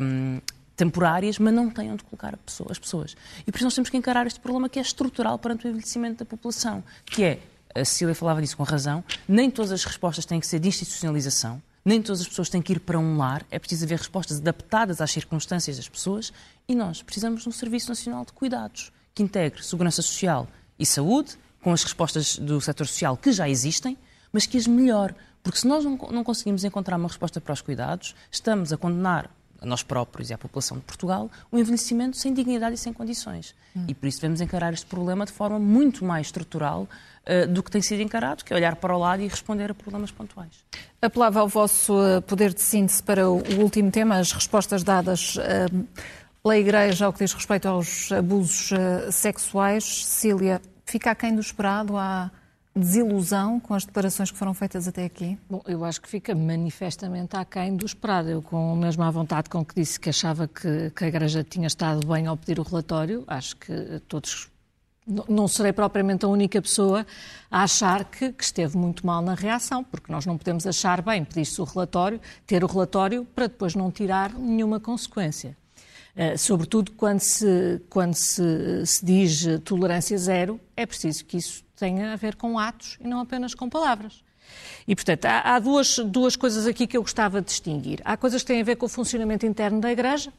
um, 0.00 0.40
temporárias, 0.76 1.38
mas 1.38 1.52
não 1.52 1.70
tem 1.70 1.90
onde 1.90 2.04
colocar 2.04 2.36
pessoa, 2.36 2.70
as 2.70 2.78
pessoas. 2.78 3.16
E 3.46 3.50
por 3.50 3.56
isso 3.56 3.64
nós 3.64 3.74
temos 3.74 3.90
que 3.90 3.96
encarar 3.96 4.26
este 4.26 4.38
problema 4.38 4.68
que 4.68 4.78
é 4.78 4.82
estrutural 4.82 5.38
perante 5.38 5.66
o 5.66 5.68
envelhecimento 5.68 6.18
da 6.18 6.24
população, 6.24 6.84
que 7.04 7.24
é, 7.24 7.40
a 7.74 7.84
Cecília 7.84 8.14
falava 8.14 8.40
disso 8.40 8.56
com 8.56 8.62
razão, 8.62 9.02
nem 9.26 9.50
todas 9.50 9.72
as 9.72 9.84
respostas 9.84 10.24
têm 10.26 10.38
que 10.38 10.46
ser 10.46 10.60
de 10.60 10.68
institucionalização, 10.68 11.62
nem 11.84 12.02
todas 12.02 12.20
as 12.20 12.28
pessoas 12.28 12.48
têm 12.48 12.60
que 12.60 12.72
ir 12.72 12.80
para 12.80 12.98
um 12.98 13.16
lar, 13.16 13.44
é 13.50 13.58
preciso 13.58 13.84
haver 13.84 13.98
respostas 13.98 14.38
adaptadas 14.38 15.00
às 15.00 15.10
circunstâncias 15.10 15.76
das 15.76 15.88
pessoas 15.88 16.32
e 16.68 16.74
nós 16.74 17.02
precisamos 17.02 17.42
de 17.42 17.48
um 17.48 17.52
Serviço 17.52 17.88
Nacional 17.88 18.24
de 18.24 18.32
Cuidados 18.32 18.92
que 19.14 19.22
integre 19.22 19.62
segurança 19.62 20.02
social 20.02 20.48
e 20.78 20.86
saúde, 20.86 21.36
com 21.62 21.72
as 21.72 21.82
respostas 21.82 22.38
do 22.38 22.60
setor 22.60 22.86
social 22.86 23.16
que 23.16 23.32
já 23.32 23.48
existem, 23.48 23.96
mas 24.32 24.46
que 24.46 24.56
as 24.56 24.66
melhore. 24.66 25.14
Porque 25.42 25.58
se 25.58 25.66
nós 25.66 25.84
não, 25.84 25.96
não 26.10 26.24
conseguimos 26.24 26.64
encontrar 26.64 26.96
uma 26.96 27.08
resposta 27.08 27.40
para 27.40 27.52
os 27.52 27.60
cuidados, 27.60 28.14
estamos 28.30 28.72
a 28.72 28.76
condenar 28.76 29.30
a 29.60 29.66
nós 29.66 29.82
próprios 29.82 30.30
e 30.30 30.34
à 30.34 30.38
população 30.38 30.76
de 30.76 30.84
Portugal 30.84 31.30
o 31.50 31.58
envelhecimento 31.58 32.16
sem 32.16 32.32
dignidade 32.32 32.74
e 32.74 32.78
sem 32.78 32.92
condições. 32.92 33.54
Hum. 33.74 33.84
E 33.88 33.94
por 33.94 34.06
isso 34.06 34.20
devemos 34.20 34.40
encarar 34.40 34.72
este 34.72 34.86
problema 34.86 35.24
de 35.24 35.32
forma 35.32 35.58
muito 35.58 36.04
mais 36.04 36.26
estrutural 36.26 36.82
uh, 37.26 37.46
do 37.52 37.62
que 37.62 37.70
tem 37.70 37.82
sido 37.82 38.02
encarado, 38.02 38.44
que 38.44 38.52
é 38.52 38.56
olhar 38.56 38.76
para 38.76 38.94
o 38.94 38.98
lado 38.98 39.22
e 39.22 39.28
responder 39.28 39.70
a 39.70 39.74
problemas 39.74 40.10
pontuais. 40.10 40.52
Apelava 41.00 41.40
ao 41.40 41.48
vosso 41.48 41.92
eh, 42.02 42.20
poder 42.22 42.52
de 42.52 42.62
síntese 42.62 43.02
para 43.02 43.28
o 43.28 43.36
último 43.60 43.90
tema, 43.90 44.16
as 44.16 44.32
respostas 44.32 44.82
dadas. 44.82 45.36
Uh, 45.36 45.86
pela 46.46 46.58
Igreja 46.58 47.06
ao 47.06 47.12
que 47.12 47.18
diz 47.24 47.32
respeito 47.32 47.66
aos 47.66 48.12
abusos 48.12 48.70
uh, 48.70 49.10
sexuais. 49.10 49.82
Cecília, 50.04 50.62
fica 50.84 51.10
aquém 51.10 51.34
do 51.34 51.40
esperado? 51.40 51.96
Há 51.96 52.30
desilusão 52.72 53.58
com 53.58 53.74
as 53.74 53.84
declarações 53.84 54.30
que 54.30 54.38
foram 54.38 54.54
feitas 54.54 54.86
até 54.86 55.06
aqui? 55.06 55.36
Bom, 55.50 55.60
eu 55.66 55.84
acho 55.84 56.00
que 56.00 56.08
fica 56.08 56.36
manifestamente 56.36 57.34
aquém 57.36 57.74
do 57.74 57.84
esperado. 57.84 58.28
Eu, 58.28 58.40
com 58.40 58.74
a 58.74 58.76
mesma 58.76 59.10
vontade 59.10 59.50
com 59.50 59.64
que 59.64 59.74
disse 59.74 59.98
que 59.98 60.08
achava 60.08 60.46
que, 60.46 60.92
que 60.94 61.04
a 61.04 61.08
Igreja 61.08 61.42
tinha 61.42 61.66
estado 61.66 62.06
bem 62.06 62.28
ao 62.28 62.36
pedir 62.36 62.60
o 62.60 62.62
relatório, 62.62 63.24
acho 63.26 63.56
que 63.56 64.00
todos 64.06 64.48
não 65.28 65.48
serei 65.48 65.72
propriamente 65.72 66.24
a 66.24 66.28
única 66.28 66.62
pessoa 66.62 67.04
a 67.50 67.64
achar 67.64 68.04
que, 68.04 68.30
que, 68.30 68.44
esteve 68.44 68.78
muito 68.78 69.04
mal 69.04 69.20
na 69.20 69.34
reação, 69.34 69.82
porque 69.82 70.12
nós 70.12 70.24
não 70.24 70.38
podemos 70.38 70.64
achar 70.64 71.02
bem 71.02 71.24
pedir-se 71.24 71.60
o 71.60 71.64
relatório, 71.64 72.20
ter 72.46 72.62
o 72.62 72.68
relatório, 72.68 73.24
para 73.34 73.48
depois 73.48 73.74
não 73.74 73.90
tirar 73.90 74.32
nenhuma 74.32 74.78
consequência. 74.78 75.56
Eh, 76.16 76.38
sobretudo 76.38 76.92
quando, 76.92 77.20
se, 77.20 77.82
quando 77.90 78.14
se, 78.14 78.86
se 78.86 79.04
diz 79.04 79.46
tolerância 79.62 80.16
zero, 80.16 80.58
é 80.74 80.86
preciso 80.86 81.24
que 81.26 81.36
isso 81.36 81.62
tenha 81.76 82.14
a 82.14 82.16
ver 82.16 82.36
com 82.36 82.58
atos 82.58 82.96
e 82.98 83.06
não 83.06 83.20
apenas 83.20 83.54
com 83.54 83.68
palavras. 83.68 84.24
E, 84.88 84.94
portanto, 84.94 85.26
há, 85.26 85.54
há, 85.54 85.58
duas, 85.58 85.98
duas 85.98 86.34
coisas 86.34 86.66
aqui 86.66 86.86
que 86.86 86.96
eu 86.96 87.02
gostava 87.02 87.40
de 87.40 87.48
distinguir. 87.48 88.00
Há 88.02 88.16
coisas 88.16 88.42
que 88.42 88.46
têm 88.46 88.62
a 88.62 88.64
ver 88.64 88.76
com 88.76 88.86
o 88.86 88.88
funcionamento 88.88 89.44
interno 89.44 89.78
da 89.78 89.92
Igreja. 89.92 90.32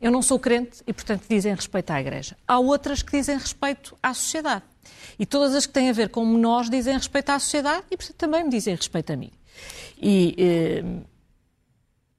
Eu 0.00 0.12
não 0.12 0.22
sou 0.22 0.38
crente 0.38 0.82
e, 0.86 0.92
portanto, 0.92 1.24
dizem 1.28 1.52
respeito 1.52 1.90
à 1.90 2.00
Igreja. 2.00 2.36
Há 2.46 2.58
outras 2.60 3.02
que 3.02 3.16
dizem 3.16 3.36
respeito 3.36 3.96
à 4.00 4.14
sociedade. 4.14 4.64
E 5.18 5.26
todas 5.26 5.54
as 5.54 5.66
que 5.66 5.72
têm 5.72 5.88
a 5.88 5.92
ver 5.92 6.10
com 6.10 6.24
nós 6.24 6.70
dizem 6.70 6.94
respeito 6.94 7.30
à 7.30 7.38
sociedade 7.40 7.84
e, 7.90 7.96
portanto, 7.96 8.16
também 8.16 8.44
me 8.44 8.50
dizem 8.50 8.74
respeito 8.74 9.12
a 9.12 9.16
mim. 9.16 9.32
E 10.00 10.34
eh, 10.38 10.84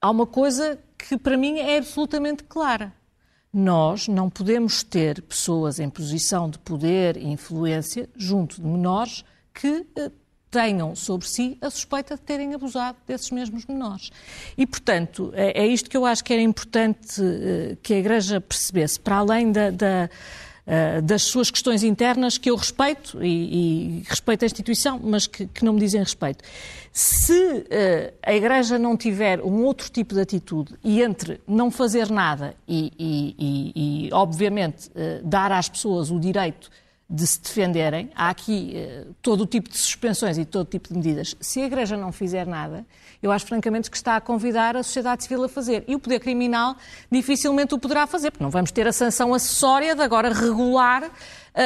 há 0.02 0.10
uma 0.10 0.26
coisa 0.26 0.80
que 0.98 1.18
para 1.18 1.38
mim 1.38 1.60
é 1.60 1.78
absolutamente 1.78 2.44
clara. 2.44 2.94
Nós 3.58 4.10
não 4.10 4.30
podemos 4.30 4.84
ter 4.84 5.22
pessoas 5.22 5.80
em 5.80 5.90
posição 5.90 6.50
de 6.50 6.60
poder 6.60 7.16
e 7.16 7.26
influência 7.26 8.10
junto 8.14 8.58
de 8.58 8.68
menores 8.68 9.24
que 9.54 9.88
eh, 9.96 10.12
tenham 10.52 10.94
sobre 10.94 11.26
si 11.26 11.58
a 11.62 11.70
suspeita 11.70 12.16
de 12.16 12.22
terem 12.24 12.54
abusado 12.54 12.98
desses 13.08 13.32
mesmos 13.32 13.66
menores. 13.66 14.12
E, 14.58 14.68
portanto, 14.68 15.32
é, 15.34 15.64
é 15.64 15.68
isto 15.68 15.90
que 15.90 15.96
eu 15.96 16.06
acho 16.06 16.22
que 16.22 16.34
era 16.34 16.42
importante 16.42 17.22
eh, 17.22 17.78
que 17.82 17.94
a 17.94 17.98
Igreja 17.98 18.42
percebesse, 18.42 19.00
para 19.00 19.16
além 19.16 19.54
da, 19.54 19.70
da 19.70 20.10
Uh, 20.66 21.00
das 21.04 21.22
suas 21.22 21.52
questões 21.52 21.84
internas 21.84 22.40
que 22.40 22.50
eu 22.50 22.56
respeito 22.56 23.24
e, 23.24 24.00
e 24.00 24.04
respeito 24.08 24.44
a 24.44 24.46
instituição, 24.48 25.00
mas 25.04 25.28
que, 25.28 25.46
que, 25.46 25.64
não 25.64 25.74
me 25.74 25.80
dizem 25.80 26.02
respeito. 26.02 26.44
Se 26.92 27.34
uh, 27.34 28.14
a 28.24 28.34
Igreja 28.34 28.80
não 28.80 28.98
tiver 28.98 29.42
um 29.42 29.64
outro 29.64 29.92
tipo 29.92 30.16
de 30.16 30.22
atitude 30.22 30.74
e 30.84 31.04
entre 31.04 31.40
não 31.48 31.70
fazer 31.70 32.10
nada 32.10 32.56
e, 32.68 32.92
e, 32.98 34.08
e 34.08 34.10
obviamente, 34.12 34.90
uh, 34.90 35.24
dar 35.24 35.52
às 35.52 35.70
pessoas 35.70 36.10
o 36.10 36.20
direito 36.20 36.72
de 37.10 37.26
se 37.28 37.40
defenderem. 37.40 38.10
Há 38.16 38.30
aqui 38.30 38.74
uh, 38.76 39.16
todo 39.22 39.42
o 39.42 39.46
tipo 39.46 39.70
de 39.70 39.78
suspensões 39.78 40.38
e 40.38 40.46
todo 40.46 40.68
tipo 40.68 40.90
de 40.90 40.96
medidas. 40.96 41.36
Se 41.40 41.62
a 41.62 41.66
Igreja 41.66 41.96
não 41.96 42.12
fizer 42.12 42.48
nada, 42.48 42.86
eu 43.22 43.32
acho 43.32 43.46
francamente 43.46 43.92
que 43.92 43.98
está 43.98 44.16
a 44.16 44.22
convidar 44.22 44.76
a 44.76 44.82
sociedade 44.82 45.24
civil 45.24 45.44
a 45.44 45.50
fazer. 45.50 45.84
E 45.88 45.96
o 45.96 46.00
poder 46.00 46.20
criminal 46.20 46.76
dificilmente 47.12 47.76
o 47.76 47.80
poderá 47.80 48.08
fazer, 48.08 48.32
porque 48.32 48.44
não 48.44 48.50
vamos 48.50 48.72
ter 48.72 48.88
a 48.88 48.92
sanção 48.92 49.34
acessória 49.34 49.96
de 49.96 50.02
agora 50.02 50.34
regular 50.34 51.04
uh, 51.04 51.12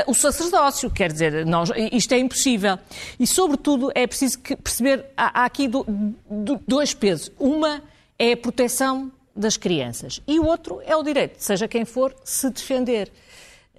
o 0.08 0.14
sacerdócio. 0.14 0.92
Quer 0.92 1.12
dizer, 1.12 1.46
nós, 1.46 1.72
isto 1.92 2.14
é 2.14 2.20
impossível. 2.20 2.78
E, 3.18 3.26
sobretudo, 3.26 3.92
é 3.96 4.06
preciso 4.06 4.40
que 4.40 4.58
perceber, 4.58 5.06
há, 5.16 5.42
há 5.42 5.46
aqui 5.46 5.70
do, 5.70 5.86
do, 6.30 6.60
dois 6.68 6.94
pesos. 6.94 7.32
Uma 7.40 7.82
é 8.18 8.34
a 8.34 8.38
proteção 8.38 9.10
das 9.36 9.56
crianças 9.56 10.22
e 10.28 10.38
o 10.38 10.46
outro 10.46 10.82
é 10.86 10.96
o 10.98 11.02
direito, 11.02 11.38
seja 11.38 11.66
quem 11.66 11.86
for, 11.86 12.14
se 12.26 12.50
defender. 12.50 13.10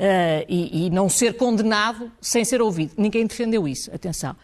Uh, 0.01 0.49
e, 0.49 0.87
e, 0.87 0.91
não 0.91 1.11
ser 1.11 1.37
condenado 1.37 2.11
sem 2.23 2.43
ser 2.43 2.63
ouvido. 2.63 2.95
Ninguém 2.97 3.27
defendeu 3.27 3.69
isso, 3.69 3.95
atenção. 3.95 4.35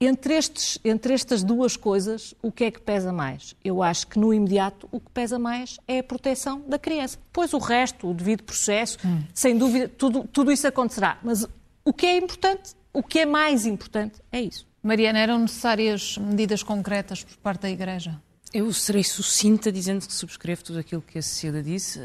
Entre, 0.00 0.34
estes, 0.34 0.78
entre 0.82 1.12
estas 1.12 1.42
duas 1.42 1.76
coisas, 1.76 2.34
o 2.42 2.50
que 2.50 2.64
é 2.64 2.70
que 2.70 2.80
pesa 2.80 3.12
mais? 3.12 3.54
Eu 3.62 3.82
acho 3.82 4.06
que 4.06 4.18
no 4.18 4.32
imediato 4.32 4.88
o 4.90 4.98
que 4.98 5.10
pesa 5.10 5.38
mais 5.38 5.78
é 5.86 5.98
a 5.98 6.02
proteção 6.02 6.62
da 6.66 6.78
criança. 6.78 7.18
Pois 7.30 7.52
o 7.52 7.58
resto, 7.58 8.08
o 8.08 8.14
devido 8.14 8.42
processo, 8.42 8.98
hum. 9.04 9.22
sem 9.34 9.58
dúvida, 9.58 9.86
tudo, 9.86 10.28
tudo 10.30 10.50
isso 10.50 10.66
acontecerá. 10.66 11.18
Mas 11.22 11.46
o 11.84 11.92
que 11.92 12.06
é 12.06 12.16
importante, 12.16 12.74
o 12.92 13.02
que 13.02 13.20
é 13.20 13.26
mais 13.26 13.66
importante, 13.66 14.20
é 14.32 14.40
isso. 14.40 14.66
Mariana, 14.82 15.18
eram 15.18 15.38
necessárias 15.38 16.16
medidas 16.18 16.62
concretas 16.62 17.22
por 17.22 17.36
parte 17.36 17.62
da 17.62 17.70
Igreja? 17.70 18.20
Eu 18.52 18.72
serei 18.72 19.02
sucinta 19.02 19.72
dizendo 19.72 20.06
que 20.06 20.12
subscrevo 20.12 20.62
tudo 20.62 20.78
aquilo 20.78 21.02
que 21.02 21.18
a 21.18 21.22
Cecília 21.22 21.62
disse 21.62 21.98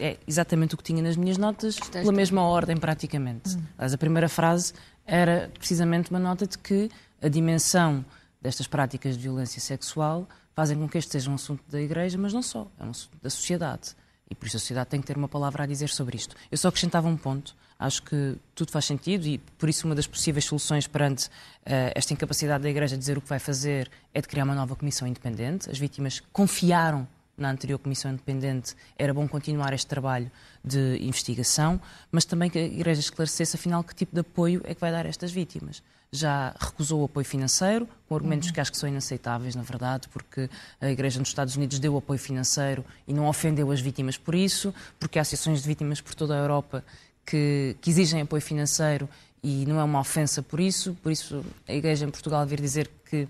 é 0.00 0.18
exatamente 0.26 0.74
o 0.74 0.78
que 0.78 0.84
tinha 0.84 1.02
nas 1.02 1.16
minhas 1.16 1.36
notas, 1.36 1.76
pela 1.90 2.12
mesma 2.12 2.42
ordem 2.42 2.76
praticamente. 2.76 3.56
Hum. 3.56 3.62
Mas 3.76 3.92
a 3.92 3.98
primeira 3.98 4.28
frase 4.28 4.72
era 5.06 5.50
precisamente 5.58 6.10
uma 6.10 6.18
nota 6.18 6.46
de 6.46 6.58
que 6.58 6.90
a 7.20 7.28
dimensão 7.28 8.04
destas 8.40 8.66
práticas 8.66 9.16
de 9.16 9.22
violência 9.22 9.60
sexual 9.60 10.26
fazem 10.54 10.78
com 10.78 10.88
que 10.88 10.98
este 10.98 11.12
seja 11.12 11.30
um 11.30 11.34
assunto 11.34 11.62
da 11.68 11.80
Igreja, 11.80 12.18
mas 12.18 12.32
não 12.32 12.42
só, 12.42 12.66
é 12.78 12.84
um 12.84 12.90
assunto 12.90 13.18
da 13.22 13.30
sociedade. 13.30 13.94
E 14.28 14.34
por 14.34 14.46
isso 14.46 14.56
a 14.56 14.60
sociedade 14.60 14.88
tem 14.88 15.00
que 15.00 15.06
ter 15.06 15.16
uma 15.16 15.28
palavra 15.28 15.64
a 15.64 15.66
dizer 15.66 15.88
sobre 15.88 16.16
isto. 16.16 16.36
Eu 16.50 16.56
só 16.56 16.68
acrescentava 16.68 17.08
um 17.08 17.16
ponto. 17.16 17.56
Acho 17.78 18.02
que 18.02 18.36
tudo 18.54 18.70
faz 18.70 18.84
sentido 18.84 19.26
e 19.26 19.38
por 19.38 19.68
isso 19.68 19.86
uma 19.86 19.94
das 19.94 20.06
possíveis 20.06 20.44
soluções 20.44 20.86
perante 20.86 21.26
uh, 21.26 21.90
esta 21.94 22.12
incapacidade 22.12 22.62
da 22.62 22.70
Igreja 22.70 22.94
de 22.94 23.00
dizer 23.00 23.18
o 23.18 23.20
que 23.22 23.28
vai 23.28 23.38
fazer 23.38 23.90
é 24.12 24.20
de 24.20 24.28
criar 24.28 24.44
uma 24.44 24.54
nova 24.54 24.76
comissão 24.76 25.08
independente. 25.08 25.68
As 25.68 25.78
vítimas 25.78 26.20
confiaram 26.32 27.08
na 27.40 27.50
anterior 27.50 27.78
Comissão 27.78 28.10
Independente, 28.12 28.74
era 28.98 29.12
bom 29.12 29.26
continuar 29.26 29.72
este 29.72 29.86
trabalho 29.86 30.30
de 30.64 30.98
investigação, 31.00 31.80
mas 32.12 32.24
também 32.24 32.50
que 32.50 32.58
a 32.58 32.64
Igreja 32.64 33.00
esclarecesse, 33.00 33.56
afinal, 33.56 33.82
que 33.82 33.94
tipo 33.94 34.14
de 34.14 34.20
apoio 34.20 34.60
é 34.64 34.74
que 34.74 34.80
vai 34.80 34.92
dar 34.92 35.06
a 35.06 35.08
estas 35.08 35.32
vítimas. 35.32 35.82
Já 36.12 36.54
recusou 36.58 37.02
o 37.02 37.04
apoio 37.04 37.24
financeiro, 37.24 37.88
com 38.08 38.14
argumentos 38.14 38.48
uhum. 38.48 38.54
que 38.54 38.60
acho 38.60 38.70
que 38.70 38.78
são 38.78 38.88
inaceitáveis, 38.88 39.54
na 39.54 39.62
verdade, 39.62 40.08
porque 40.08 40.50
a 40.80 40.90
Igreja 40.90 41.18
nos 41.18 41.28
Estados 41.28 41.56
Unidos 41.56 41.78
deu 41.78 41.96
apoio 41.96 42.18
financeiro 42.18 42.84
e 43.06 43.12
não 43.12 43.26
ofendeu 43.26 43.70
as 43.70 43.80
vítimas 43.80 44.18
por 44.18 44.34
isso, 44.34 44.74
porque 44.98 45.18
há 45.18 45.22
associações 45.22 45.62
de 45.62 45.68
vítimas 45.68 46.00
por 46.00 46.14
toda 46.14 46.34
a 46.34 46.38
Europa 46.38 46.84
que, 47.24 47.76
que 47.80 47.90
exigem 47.90 48.20
apoio 48.20 48.42
financeiro 48.42 49.08
e 49.42 49.64
não 49.66 49.80
é 49.80 49.84
uma 49.84 50.00
ofensa 50.00 50.42
por 50.42 50.60
isso, 50.60 50.96
por 51.02 51.10
isso 51.10 51.44
a 51.66 51.72
Igreja 51.72 52.04
em 52.04 52.10
Portugal 52.10 52.44
vir 52.46 52.60
dizer 52.60 52.90
que 53.08 53.26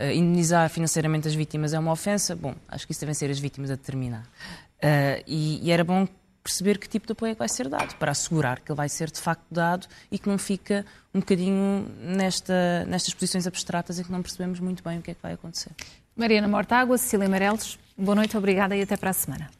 uh, 0.00 0.10
indemnizar 0.12 0.68
financeiramente 0.70 1.28
as 1.28 1.34
vítimas 1.34 1.74
é 1.74 1.78
uma 1.78 1.92
ofensa, 1.92 2.34
bom, 2.34 2.54
acho 2.68 2.86
que 2.86 2.92
isso 2.92 3.00
devem 3.00 3.14
ser 3.14 3.30
as 3.30 3.38
vítimas 3.38 3.70
a 3.70 3.74
determinar. 3.74 4.22
Uh, 4.82 5.22
e, 5.26 5.60
e, 5.62 5.70
era 5.70 5.84
bom 5.84 6.08
perceber 6.42 6.78
que 6.78 6.88
tipo 6.88 7.06
de 7.06 7.12
apoio 7.12 7.32
é 7.32 7.34
que 7.34 7.38
vai 7.38 7.48
ser 7.48 7.68
dado, 7.68 7.94
para 7.96 8.12
assegurar 8.12 8.60
que 8.60 8.72
ele 8.72 8.76
vai 8.76 8.88
ser 8.88 9.10
de 9.10 9.20
facto 9.20 9.44
dado 9.50 9.86
e 10.10 10.18
que 10.18 10.28
não 10.28 10.38
fica 10.38 10.86
um 11.14 11.20
bocadinho 11.20 11.86
nesta, 12.00 12.84
nestas 12.86 13.12
posições 13.12 13.46
abstratas 13.46 13.98
em 13.98 14.02
que 14.02 14.10
não 14.10 14.22
percebemos 14.22 14.58
muito 14.58 14.82
bem 14.82 14.98
o 14.98 15.02
que 15.02 15.10
é 15.10 15.14
que 15.14 15.22
vai 15.22 15.34
acontecer. 15.34 15.72
Mariana 16.16 16.48
Mortágua, 16.48 16.96
Cecília 16.96 17.28
Meirelles, 17.28 17.78
boa 17.96 18.14
noite, 18.14 18.36
obrigada 18.36 18.74
e 18.74 18.82
até 18.82 18.96
para 18.96 19.10
a 19.10 19.14
semana. 19.14 19.50